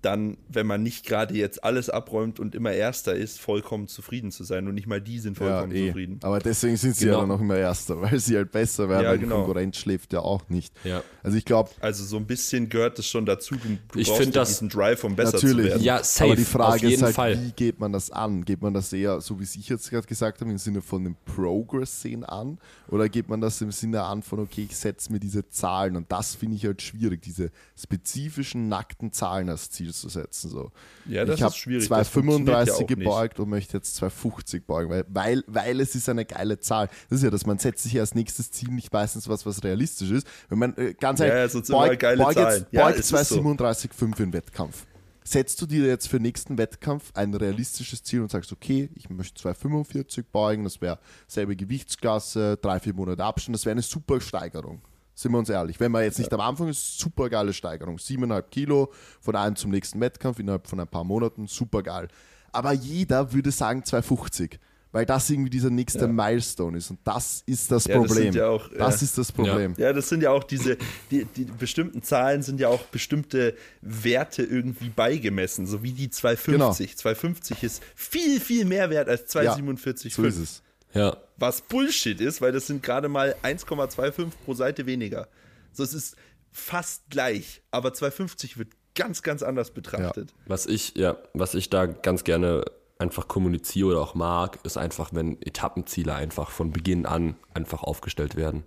[0.01, 4.43] dann, wenn man nicht gerade jetzt alles abräumt und immer Erster ist, vollkommen zufrieden zu
[4.43, 4.67] sein.
[4.67, 5.87] Und nicht mal die sind vollkommen eh.
[5.87, 6.19] zufrieden.
[6.23, 7.15] Aber deswegen sind sie Genau.
[7.17, 9.35] ja dann noch immer Erster, weil sie halt besser werden, Ja, weil genau.
[9.37, 10.73] die Konkurrenz schläft ja auch nicht.
[10.83, 11.01] Ja.
[11.23, 13.55] Also ich glaube, Also so ein bisschen gehört es schon dazu.
[13.55, 15.57] Du, Ich brauchst ja das- diesen Drive, um besser Natürlich.
[15.57, 15.83] zu werden.
[15.83, 17.43] Ja, safe, aber die auf Frage jeden ist halt, Fall.
[17.43, 18.45] wie geht man das an?
[18.45, 21.15] Geht man das eher, so wie ich jetzt gerade gesagt habe, im Sinne von dem
[21.25, 22.59] Progress sehen an?
[22.89, 26.11] Oder geht man das im Sinne an von, okay, ich setze mir diese Zahlen und
[26.11, 30.49] das finde ich halt schwierig, diese spezifischen nackten Zahlen als Ziel zu setzen.
[30.49, 30.71] So.
[31.05, 31.87] Ja, das ich habe ist schwierig.
[31.89, 36.09] Das funktioniert 2,35 ja gebeugt und möchte jetzt 2,50 beugen, weil, weil, weil es ist
[36.09, 36.89] eine geile Zahl.
[37.09, 40.11] Das ist ja das, man setzt sich als nächstes Ziel nicht meistens was, was realistisch
[40.11, 40.27] ist.
[40.49, 42.61] Wenn man äh, ganz Ja, ehrlich, ja, immer geile Zahlen.
[42.61, 43.39] jetzt, Ja, beug es ist so.
[43.41, 44.85] 2,37,5 im Wettkampf.
[45.23, 49.41] Setzt du dir jetzt für nächsten Wettkampf ein realistisches Ziel und sagst, okay, ich möchte
[49.49, 54.81] 2,45 beugen, das wäre selbe Gewichtsklasse, drei, vier Monate Abstand, das wäre eine super Steigerung.
[55.17, 55.79] Sind wir uns ehrlich.
[55.79, 57.97] Wenn man jetzt nicht am Anfang ist, super geile Steigerung.
[57.97, 62.07] Siebeneinhalb Kilo von einem zum nächsten Wettkampf innerhalb von ein paar Monaten, super geil.
[62.51, 64.59] Aber jeder würde sagen 2,50.
[64.91, 66.91] Weil das irgendwie dieser nächste Milestone ist.
[66.91, 68.23] Und das ist das Ja, das Problem.
[68.25, 69.05] sind ja auch, das ja.
[69.05, 69.73] ist das Problem.
[69.75, 70.77] Ja, das sind ja auch diese,
[71.09, 76.91] die, die bestimmten Zahlen sind ja auch bestimmte Werte irgendwie beigemessen, so wie die 250.
[76.91, 76.97] Genau.
[76.99, 80.13] 250 ist viel, viel mehr wert als 247,5.
[80.13, 80.63] So ist es.
[80.97, 81.17] Ja.
[81.37, 85.27] Was Bullshit ist, weil das sind gerade mal 1,25 pro Seite weniger.
[85.71, 86.15] So, es ist
[86.51, 90.33] fast gleich, aber 250 wird ganz, ganz anders betrachtet.
[90.47, 92.65] Was ich, ja, was ich da ganz gerne
[92.99, 98.35] einfach kommuniziere oder auch mag, ist einfach, wenn Etappenziele einfach von Beginn an einfach aufgestellt
[98.35, 98.63] werden.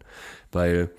[0.52, 0.90] Weil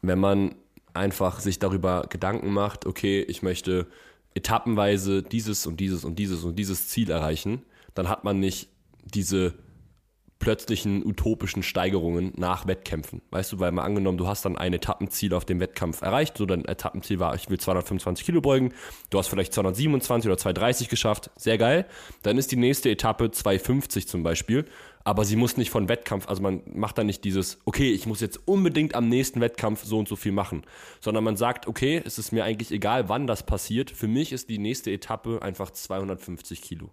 [0.00, 0.54] wenn man
[0.94, 3.86] einfach sich darüber Gedanken macht, okay, ich möchte
[4.34, 7.62] etappenweise dieses und dieses und dieses und dieses Ziel erreichen,
[7.94, 8.70] dann hat man nicht
[9.04, 9.54] diese
[10.42, 13.22] plötzlichen utopischen Steigerungen nach Wettkämpfen.
[13.30, 16.46] Weißt du, weil mal angenommen, du hast dann ein Etappenziel auf dem Wettkampf erreicht, so
[16.46, 18.74] dein Etappenziel war, ich will 225 Kilo beugen,
[19.10, 21.86] du hast vielleicht 227 oder 230 geschafft, sehr geil.
[22.24, 24.64] Dann ist die nächste Etappe 250 zum Beispiel,
[25.04, 28.20] aber sie muss nicht von Wettkampf, also man macht dann nicht dieses, okay, ich muss
[28.20, 30.64] jetzt unbedingt am nächsten Wettkampf so und so viel machen,
[30.98, 34.48] sondern man sagt, okay, es ist mir eigentlich egal, wann das passiert, für mich ist
[34.48, 36.90] die nächste Etappe einfach 250 Kilo.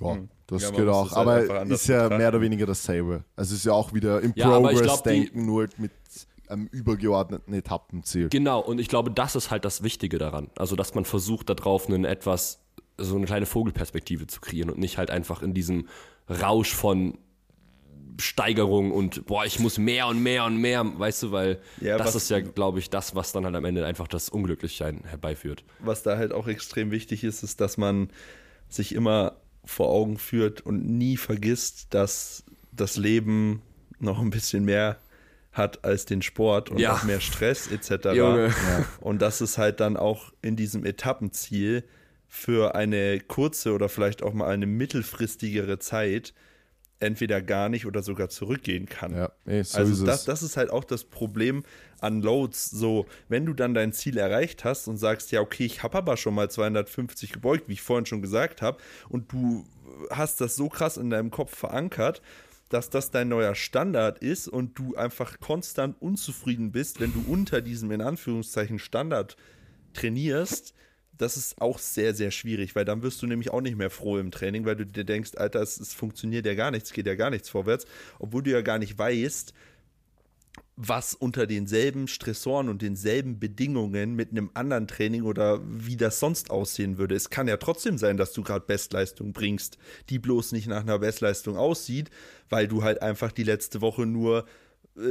[0.00, 1.10] Ja, das Ja, geht auch.
[1.14, 2.26] halt aber anders ist ja mehr betrachten.
[2.28, 3.24] oder weniger dasselbe.
[3.36, 5.60] Also es ist ja auch wieder im Ja, aber ich Progress glaub, die- denken, nur
[5.62, 5.92] halt mit
[6.48, 8.28] einem übergeordneten Etappenziel.
[8.28, 10.48] Genau, und ich glaube, das ist halt das Wichtige daran.
[10.56, 12.60] Also, dass man versucht, darauf einen etwas,
[12.98, 15.86] so eine kleine Vogelperspektive zu kreieren und nicht halt einfach in diesem
[16.28, 17.16] Rausch von
[18.18, 22.14] Steigerung und boah, ich muss mehr und mehr und mehr, weißt du, weil Ja, das
[22.14, 25.64] ist ja, glaube ich, das, was dann halt am Ende einfach das Unglücklichsein herbeiführt.
[25.78, 28.10] was da halt auch extrem wichtig ist, ist, dass man
[28.68, 33.62] sich immer vor Augen führt und nie vergisst, dass das Leben
[33.98, 34.96] noch ein bisschen mehr
[35.52, 36.92] hat als den Sport und Ja.
[36.92, 38.14] noch mehr Stress etc.
[38.14, 38.54] Junge.
[39.00, 41.84] Und dass es halt dann auch in diesem Etappenziel
[42.28, 46.32] für eine kurze oder vielleicht auch mal eine mittelfristigere Zeit
[47.00, 49.14] entweder gar nicht oder sogar zurückgehen kann.
[49.14, 51.64] Ja, ey, so also ist das, das ist halt auch das Problem
[51.98, 52.70] an Loads.
[52.70, 56.16] So, wenn du dann dein Ziel erreicht hast und sagst, ja, okay, ich habe aber
[56.16, 58.78] schon mal 250 gebeugt, wie ich vorhin schon gesagt habe,
[59.08, 59.64] und du
[60.10, 62.22] hast das so krass in deinem Kopf verankert,
[62.68, 67.60] dass das dein neuer Standard ist und du einfach konstant unzufrieden bist, wenn du unter
[67.60, 69.36] diesem in Anführungszeichen Standard
[69.92, 70.74] trainierst,
[71.20, 74.18] das ist auch sehr, sehr schwierig, weil dann wirst du nämlich auch nicht mehr froh
[74.18, 77.14] im Training, weil du dir denkst, Alter, es, es funktioniert ja gar nichts, geht ja
[77.14, 77.86] gar nichts vorwärts,
[78.18, 79.52] obwohl du ja gar nicht weißt,
[80.76, 86.50] was unter denselben Stressoren und denselben Bedingungen mit einem anderen Training oder wie das sonst
[86.50, 87.14] aussehen würde.
[87.14, 89.76] Es kann ja trotzdem sein, dass du gerade Bestleistung bringst,
[90.08, 92.10] die bloß nicht nach einer Bestleistung aussieht,
[92.48, 94.46] weil du halt einfach die letzte Woche nur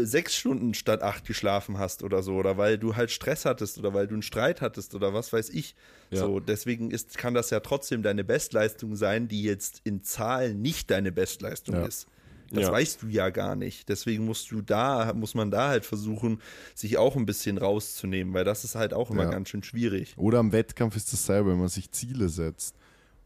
[0.04, 3.94] sechs Stunden statt acht geschlafen hast oder so, oder weil du halt Stress hattest oder
[3.94, 5.76] weil du einen Streit hattest oder was weiß ich.
[6.12, 6.20] Ja.
[6.20, 10.92] So, deswegen ist, kann das ja trotzdem deine Bestleistung sein, die jetzt in Zahlen nicht
[10.92, 11.86] deine Bestleistung Ja.
[11.86, 12.08] ist.
[12.52, 12.72] Das Ja.
[12.72, 13.90] weißt du ja gar nicht.
[13.90, 16.42] Deswegen musst du da, muss man da halt versuchen,
[16.74, 19.30] sich auch ein bisschen rauszunehmen, weil das ist halt auch immer Ja.
[19.30, 20.16] ganz schön schwierig.
[20.18, 22.76] Oder am Wettkampf ist dasselbe, wenn man sich Ziele setzt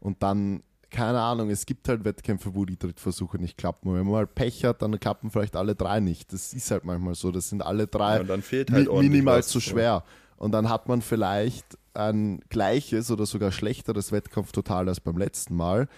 [0.00, 0.62] und dann,
[0.94, 3.88] keine Ahnung, es gibt halt Wettkämpfe, wo die Drittversuche nicht klappen.
[3.88, 6.32] Und wenn man mal Pech hat, dann klappen vielleicht alle drei nicht.
[6.32, 7.32] Das ist halt manchmal so.
[7.32, 9.62] Das sind alle drei Ja, und dann fehlt halt mi- minimal was, zu ja.
[9.62, 10.04] schwer.
[10.36, 15.88] Und dann hat man vielleicht ein gleiches oder sogar schlechteres Wettkampftotal als beim letzten Mal.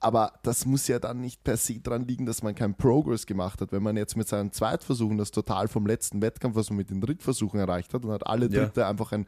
[0.00, 3.60] Aber das muss ja dann nicht per se dran liegen, dass man keinen Progress gemacht
[3.60, 3.72] hat.
[3.72, 7.00] Wenn man jetzt mit seinen Zweitversuchen das Total vom letzten Wettkampf, was man mit den
[7.00, 8.64] Drittversuchen erreicht hat, und hat alle Ja.
[8.64, 9.26] Dritte einfach ein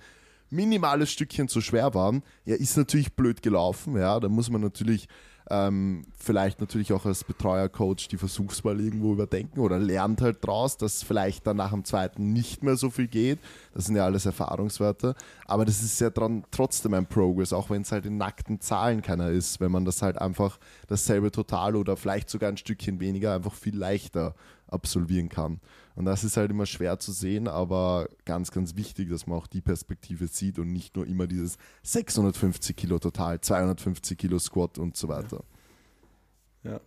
[0.51, 3.97] minimales Stückchen zu schwer waren, ja, ist natürlich blöd gelaufen.
[3.97, 5.09] Ja, da muss man natürlich
[5.51, 10.77] ähm, vielleicht natürlich auch als Betreuer, Coach die Versuchswahl irgendwo überdenken oder lernt halt draus,
[10.77, 13.39] dass vielleicht dann nach dem zweiten nicht mehr so viel geht.
[13.73, 15.15] Das sind ja alles Erfahrungswerte.
[15.47, 19.01] Aber das ist ja dran trotzdem ein Progress, auch wenn es halt in nackten Zahlen
[19.01, 23.35] keiner ist, wenn man das halt einfach dasselbe Total oder vielleicht sogar ein Stückchen weniger
[23.35, 24.35] einfach viel leichter
[24.67, 25.61] absolvieren kann.
[25.99, 29.49] Und das ist halt immer schwer zu sehen, aber ganz, ganz wichtig, dass man auch
[29.49, 34.97] die Perspektive sieht und nicht nur immer dieses 650 Kilo total, 250 Kilo Squat und
[34.97, 35.43] so weiter.
[36.63, 36.79] Ja.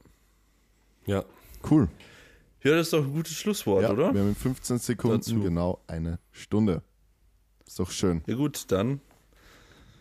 [1.05, 1.25] Ja.
[1.69, 1.89] Cool.
[2.63, 4.13] Ja, das ist doch ein gutes Schlusswort, Ja, oder?
[4.13, 5.41] wir haben in 15 Sekunden Dazu.
[5.41, 6.81] genau eine Stunde.
[7.67, 8.21] Ist doch schön.
[8.27, 9.01] Ja gut, dann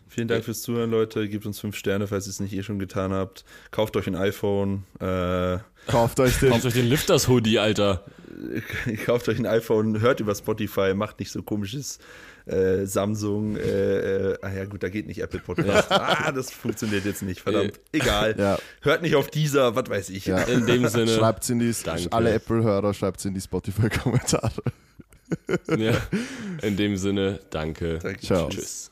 [0.07, 1.27] vielen Dank fürs Zuhören, Leute.
[1.27, 3.43] Gebt uns fünf Sterne, falls ihr es nicht eh schon getan habt.
[3.71, 4.85] Kauft euch ein iPhone.
[5.01, 5.57] Äh,
[5.87, 6.51] Kauft euch den.
[6.51, 8.05] Kauft euch den Lifters-Hoodie, Alter.
[9.05, 11.99] kauft euch ein iPhone, hört über Spotify, macht nicht so komisches
[12.45, 13.55] äh, Samsung.
[13.55, 15.91] Äh, äh, ah ja, gut, da geht nicht Apple Podcast.
[15.91, 17.79] Ah, das funktioniert jetzt nicht, verdammt.
[17.91, 18.35] Egal.
[18.37, 18.57] Ja.
[18.81, 20.25] Hört nicht auf dieser, was weiß ich.
[20.25, 20.39] Ja.
[20.43, 21.07] In dem Sinne.
[21.07, 22.11] Schreibt in die, Danke.
[22.11, 24.63] alle Apple-Hörer, schreibt in die Spotify-Kommentare.
[25.77, 25.93] Ja.
[26.61, 27.99] In dem Sinne, danke.
[27.99, 28.19] Danke.
[28.19, 28.49] Ciao.
[28.49, 28.90] Tschüss.